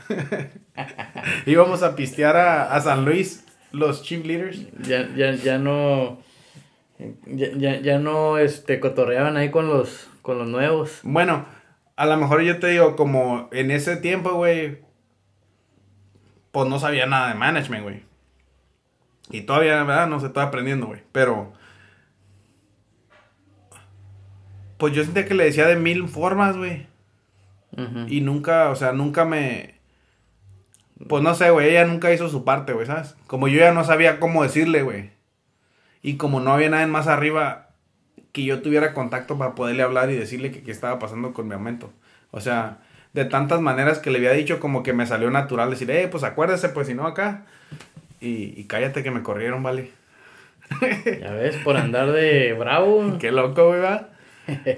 Íbamos 1.47 1.83
a 1.83 1.97
pistear 1.97 2.37
a, 2.37 2.81
San 2.81 3.05
Luis, 3.05 3.45
los 3.73 4.03
chief 4.03 4.25
leaders. 4.25 4.61
Ya, 4.81 5.09
ya, 5.15 5.33
ya 5.33 5.59
no. 5.59 6.19
Ya, 7.27 7.81
ya, 7.81 7.99
no 8.01 8.39
este, 8.39 8.81
cotorreaban 8.81 9.37
ahí 9.37 9.53
con 9.53 9.69
los, 9.69 10.09
con 10.21 10.39
los 10.39 10.49
nuevos. 10.49 10.99
Bueno, 11.05 11.47
a 11.95 12.07
lo 12.07 12.17
mejor 12.17 12.43
yo 12.43 12.59
te 12.59 12.69
digo, 12.69 12.97
como 12.97 13.49
en 13.53 13.71
ese 13.71 13.97
tiempo, 13.97 14.33
güey, 14.33 14.79
pues 16.51 16.69
no 16.69 16.81
sabía 16.81 17.07
nada 17.07 17.29
de 17.29 17.35
management, 17.35 17.85
güey. 17.85 18.08
Y 19.31 19.43
todavía, 19.43 19.83
¿verdad? 19.85 20.09
No 20.09 20.21
se 20.21 20.27
estaba 20.27 20.47
aprendiendo, 20.47 20.87
güey. 20.87 21.03
Pero. 21.13 21.53
Pues 24.79 24.95
yo 24.95 25.05
sentía 25.05 25.27
que 25.27 25.35
le 25.35 25.45
decía 25.45 25.67
de 25.67 25.77
mil 25.77 26.09
formas, 26.09 26.57
güey. 26.57 26.87
Y 28.09 28.23
nunca, 28.23 28.71
o 28.71 28.77
sea, 28.77 28.93
nunca 28.93 29.25
me. 29.25 29.75
Pues 31.09 31.23
no 31.23 31.35
sé, 31.35 31.51
güey, 31.51 31.71
ella 31.71 31.85
nunca 31.85 32.13
hizo 32.13 32.29
su 32.29 32.45
parte, 32.45 32.73
güey, 32.73 32.87
¿sabes? 32.87 33.15
Como 33.29 33.47
yo 33.47 33.61
ya 33.61 33.73
no 33.73 33.85
sabía 33.85 34.19
cómo 34.19 34.43
decirle, 34.43 34.83
güey. 34.83 35.11
Y 36.03 36.17
como 36.17 36.41
no 36.41 36.53
había 36.53 36.71
nadie 36.71 36.87
más 36.87 37.07
arriba 37.07 37.69
que 38.33 38.45
yo 38.45 38.63
tuviera 38.63 38.95
contacto 38.95 39.39
para 39.39 39.55
poderle 39.55 39.83
hablar 39.83 40.11
y 40.11 40.17
decirle 40.17 40.51
que 40.51 40.63
qué 40.63 40.73
estaba 40.73 40.99
pasando 40.99 41.33
con 41.33 41.47
mi 41.47 41.55
aumento. 41.55 41.93
O 42.31 42.41
sea, 42.41 42.79
de 43.13 43.25
tantas 43.25 43.61
maneras 43.61 43.99
que 43.99 44.11
le 44.11 44.19
había 44.19 44.33
dicho, 44.33 44.61
como 44.61 44.83
que 44.83 44.93
me 44.93 45.07
salió 45.07 45.31
natural 45.31 45.71
decir, 45.71 45.91
eh, 45.91 46.09
pues 46.09 46.25
acuérdese, 46.25 46.69
pues 46.71 46.89
si 46.89 46.95
no 46.95 47.07
acá. 47.07 47.47
Y, 48.21 48.59
y 48.61 48.65
cállate 48.65 49.03
que 49.03 49.11
me 49.11 49.23
corrieron, 49.23 49.63
vale. 49.63 49.91
Ya 51.21 51.33
ves, 51.33 51.57
por 51.57 51.77
andar 51.77 52.13
de 52.13 52.53
bravo. 52.53 53.17
Qué 53.21 53.33
loco, 53.33 53.69
güey, 53.69 53.81
va. 53.81 54.11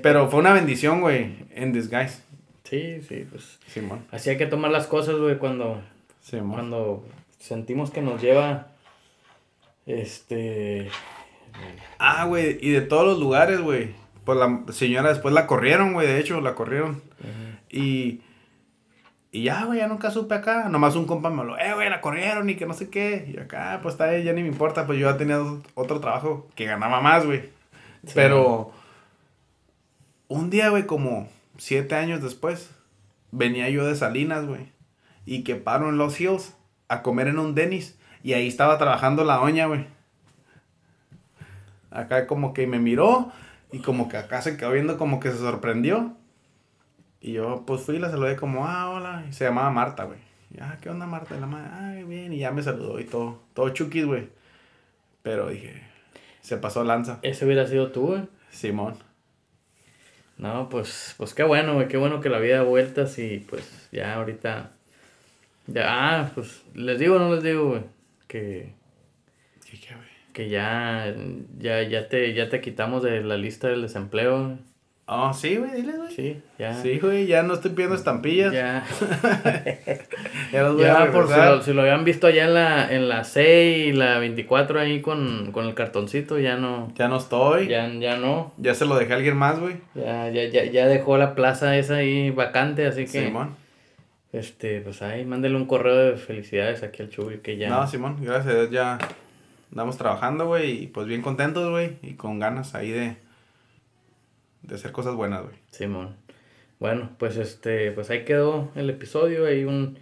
Pero 0.03 0.29
fue 0.29 0.41
una 0.41 0.53
bendición, 0.53 1.01
güey, 1.01 1.37
en 1.55 1.73
disguise. 1.73 2.23
Sí, 2.65 3.01
sí, 3.09 3.27
pues. 3.31 3.59
Sí, 3.67 3.81
Así 4.11 4.31
hay 4.31 4.37
que 4.37 4.47
tomar 4.47 4.71
las 4.71 4.87
cosas, 4.87 5.17
güey, 5.17 5.39
cuando 5.39 5.81
cuando 6.39 7.05
sentimos 7.39 7.91
que 7.91 8.03
nos 8.03 8.21
lleva, 8.21 8.69
este... 9.87 10.89
Ah, 11.99 12.27
güey, 12.27 12.59
y 12.61 12.71
de 12.71 12.81
todos 12.83 13.07
los 13.07 13.19
lugares, 13.19 13.61
güey. 13.61 13.91
Pues 14.25 14.39
la 14.39 14.63
señora 14.73 15.09
después 15.11 15.35
la 15.35 15.47
corrieron, 15.47 15.93
güey, 15.93 16.07
de 16.07 16.21
hecho, 16.21 16.41
la 16.41 16.55
corrieron. 16.55 17.03
Y... 17.71 18.21
Y 19.33 19.45
ya, 19.45 19.65
güey, 19.65 19.79
ya 19.79 19.87
nunca 19.87 20.11
supe 20.11 20.35
acá. 20.35 20.69
Nomás 20.69 20.97
un 20.97 21.07
compa 21.07 21.31
me 21.31 21.45
lo, 21.45 21.59
eh, 21.59 21.75
güey, 21.75 21.89
la 21.89 22.01
corrieron 22.01 22.51
y 22.51 22.57
que 22.57 22.67
no 22.67 22.75
sé 22.75 22.91
qué. 22.91 23.31
Y 23.33 23.39
acá, 23.39 23.79
pues 23.83 23.95
está 23.95 24.05
ahí, 24.05 24.25
ya 24.25 24.33
ni 24.33 24.43
me 24.43 24.49
importa. 24.49 24.87
Pues 24.87 24.99
yo 24.99 25.11
ya 25.11 25.17
tenía 25.17 25.41
otro 25.75 26.01
trabajo 26.01 26.49
que 26.55 26.67
ganaba 26.67 27.01
más, 27.01 27.25
güey. 27.25 27.51
Pero 28.15 28.73
un 30.29 30.51
día, 30.51 30.71
güey, 30.71 30.87
como 30.87 31.29
siete 31.59 31.95
años 31.95 32.23
después, 32.23 32.71
venía 33.31 33.69
yo 33.71 33.87
de 33.87 33.95
Salinas, 33.95 34.47
güey 34.47 34.73
y 35.31 35.45
que 35.45 35.55
paro 35.55 35.89
en 35.89 35.97
Los 35.97 36.21
Hills 36.21 36.57
a 36.89 37.03
comer 37.03 37.29
en 37.29 37.39
un 37.39 37.55
Dennis. 37.55 37.97
Y 38.23 38.33
ahí 38.33 38.49
estaba 38.49 38.79
trabajando 38.79 39.25
la 39.25 39.37
doña, 39.37 39.67
güey. 39.67 39.87
Acá 41.91 42.27
como 42.27 42.53
que 42.53 42.67
me 42.67 42.79
miró 42.79 43.31
y 43.73 43.79
como 43.79 44.09
que 44.09 44.17
acá 44.17 44.43
se 44.43 44.57
quedó 44.57 44.73
viendo 44.73 44.99
como 44.99 45.21
que 45.21 45.31
se 45.31 45.39
sorprendió. 45.39 46.17
Y 47.21 47.33
yo 47.33 47.65
pues 47.67 47.83
fui 47.83 47.97
y 47.97 47.99
la 47.99 48.11
saludé 48.11 48.37
como, 48.37 48.67
ah, 48.67 48.91
hola. 48.91 49.25
Y 49.29 49.33
se 49.33 49.45
llamaba 49.45 49.71
Marta, 49.71 50.05
güey. 50.05 50.19
Ya, 50.51 50.71
ah, 50.71 50.79
¿qué 50.81 50.91
onda 50.91 51.07
Marta? 51.07 51.37
Y 51.37 51.41
la 51.41 51.47
madre, 51.47 51.69
ay, 51.73 52.05
bien. 52.05 52.33
Y 52.33 52.39
ya 52.39 52.51
me 52.51 52.63
saludó 52.63 52.99
y 52.99 53.05
todo, 53.05 53.41
todo 53.55 53.69
chukis, 53.71 54.05
güey. 54.05 54.29
Pero 55.23 55.49
dije, 55.49 55.83
se 56.41 56.57
pasó 56.57 56.83
lanza. 56.83 57.19
¿Ese 57.23 57.45
hubiera 57.45 57.67
sido 57.67 57.93
tú, 57.93 58.09
güey? 58.09 58.23
Simón. 58.51 58.95
No, 60.39 60.69
pues, 60.69 61.15
pues 61.19 61.35
qué 61.35 61.43
bueno, 61.43 61.75
güey. 61.75 61.89
Qué 61.89 61.99
bueno 61.99 62.21
que 62.21 62.31
la 62.31 62.39
vida 62.39 62.57
da 62.57 62.63
vueltas 62.63 63.19
y 63.19 63.39
pues 63.49 63.89
ya 63.93 64.15
ahorita 64.15 64.71
ya, 65.73 65.85
ah, 65.87 66.31
pues, 66.35 66.65
¿les 66.75 66.99
digo 66.99 67.17
o 67.17 67.19
no 67.19 67.33
les 67.35 67.45
digo, 67.45 67.69
güey? 67.69 67.83
Que... 68.27 68.73
¿Qué, 69.65 69.79
qué, 69.79 69.95
güey? 69.95 70.09
Que 70.33 70.49
ya, 70.49 71.15
ya, 71.59 71.83
ya, 71.83 72.09
te, 72.09 72.35
ya 72.35 72.49
te 72.49 72.61
quitamos 72.61 73.05
de 73.05 73.23
la 73.23 73.37
lista 73.37 73.69
del 73.69 73.83
desempleo, 73.83 74.59
Oh, 75.13 75.33
sí, 75.35 75.57
güey, 75.57 75.73
dile, 75.73 75.97
güey. 75.97 76.15
Sí, 76.15 76.41
ya. 76.57 76.73
Sí, 76.73 77.01
güey, 77.01 77.27
ya 77.27 77.43
no 77.43 77.55
estoy 77.55 77.73
pidiendo 77.73 77.97
estampillas. 77.97 78.53
Ya. 78.53 78.85
ya 80.53 80.63
los 80.63 80.77
voy 80.77 80.85
a 80.85 81.11
por 81.11 81.27
si 81.27 81.35
lo, 81.35 81.63
si 81.63 81.73
lo, 81.73 81.83
habían 81.83 82.05
visto 82.05 82.29
allá 82.29 82.45
en 82.45 82.55
la, 82.55 82.95
en 82.95 83.09
la 83.09 83.25
6 83.25 83.89
y 83.89 83.93
la 83.93 84.21
24 84.21 84.79
ahí 84.79 85.01
con, 85.01 85.51
con 85.51 85.67
el 85.67 85.75
cartoncito, 85.75 86.39
ya 86.39 86.57
no. 86.57 86.93
Ya 86.95 87.09
no 87.09 87.17
estoy. 87.17 87.67
Ya, 87.67 87.93
ya 87.93 88.19
no. 88.19 88.53
Ya 88.57 88.73
se 88.75 88.85
lo 88.85 88.97
dejé 88.97 89.15
a 89.15 89.17
alguien 89.17 89.37
más, 89.37 89.59
güey. 89.59 89.79
Ya, 89.97 90.31
ya, 90.31 90.45
ya, 90.45 90.65
ya 90.67 90.87
dejó 90.87 91.19
la 91.19 91.35
plaza 91.35 91.77
esa 91.77 91.97
ahí 91.97 92.31
vacante, 92.31 92.87
así 92.87 93.07
que. 93.07 93.25
Simón. 93.25 93.57
Este, 94.33 94.81
pues 94.81 95.03
ahí, 95.03 95.25
mándele 95.25 95.57
un 95.57 95.67
correo 95.67 95.97
de 95.97 96.17
felicidades 96.19 96.85
aquí 96.85 97.03
al 97.03 97.11
Chuy 97.11 97.39
que 97.39 97.57
ya. 97.57 97.69
No, 97.69 97.85
Simón, 97.89 98.19
gracias 98.21 98.55
a 98.55 98.59
Dios 98.59 98.71
ya 98.71 98.99
andamos 99.73 99.97
trabajando, 99.99 100.47
güey, 100.47 100.85
y 100.85 100.87
pues 100.87 101.09
bien 101.09 101.21
contentos, 101.21 101.69
güey, 101.69 101.97
y 102.03 102.15
con 102.15 102.39
ganas 102.39 102.77
ahí 102.77 102.91
de, 102.91 103.17
de 104.63 104.75
hacer 104.75 104.93
cosas 104.93 105.15
buenas, 105.15 105.43
güey. 105.43 105.55
Simón. 105.71 106.17
Bueno, 106.79 107.11
pues 107.19 107.37
este, 107.37 107.93
pues 107.93 108.11
ahí 108.11 108.25
quedó 108.25 108.71
el 108.75 108.89
episodio, 108.89 109.47
ahí 109.47 109.65
un, 109.65 109.99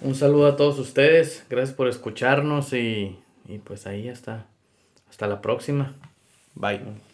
un 0.00 0.14
saludo 0.14 0.46
a 0.46 0.56
todos 0.56 0.78
ustedes, 0.78 1.44
gracias 1.50 1.76
por 1.76 1.86
escucharnos 1.88 2.72
y, 2.72 3.18
y 3.46 3.58
pues 3.58 3.86
ahí 3.86 4.08
hasta, 4.08 4.46
hasta 5.08 5.26
la 5.26 5.42
próxima. 5.42 5.94
Bye. 6.54 7.07